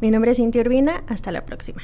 Mi 0.00 0.10
nombre 0.10 0.32
es 0.32 0.38
Cintia 0.38 0.62
Urbina. 0.62 1.04
Hasta 1.06 1.30
la 1.30 1.46
próxima. 1.46 1.82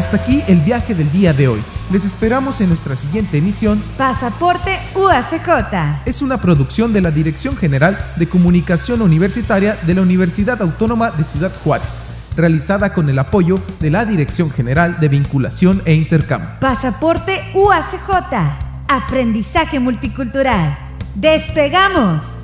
Hasta 0.00 0.16
aquí 0.16 0.42
el 0.48 0.60
viaje 0.60 0.94
del 0.94 1.12
día 1.12 1.34
de 1.34 1.46
hoy. 1.46 1.60
Les 1.92 2.06
esperamos 2.06 2.62
en 2.62 2.68
nuestra 2.68 2.96
siguiente 2.96 3.36
emisión. 3.36 3.84
Pasaporte 3.98 4.78
UACJ. 4.94 6.06
Es 6.06 6.22
una 6.22 6.38
producción 6.38 6.94
de 6.94 7.02
la 7.02 7.10
Dirección 7.10 7.54
General 7.54 8.12
de 8.16 8.26
Comunicación 8.26 9.02
Universitaria 9.02 9.76
de 9.82 9.94
la 9.94 10.00
Universidad 10.00 10.62
Autónoma 10.62 11.10
de 11.10 11.22
Ciudad 11.22 11.52
Juárez, 11.62 12.06
realizada 12.34 12.94
con 12.94 13.10
el 13.10 13.18
apoyo 13.18 13.58
de 13.78 13.90
la 13.90 14.06
Dirección 14.06 14.50
General 14.50 14.98
de 15.00 15.08
Vinculación 15.10 15.82
e 15.84 15.92
Intercambio. 15.92 16.48
Pasaporte 16.60 17.38
UACJ. 17.54 18.88
Aprendizaje 18.88 19.80
multicultural. 19.80 20.78
¡Despegamos! 21.14 22.39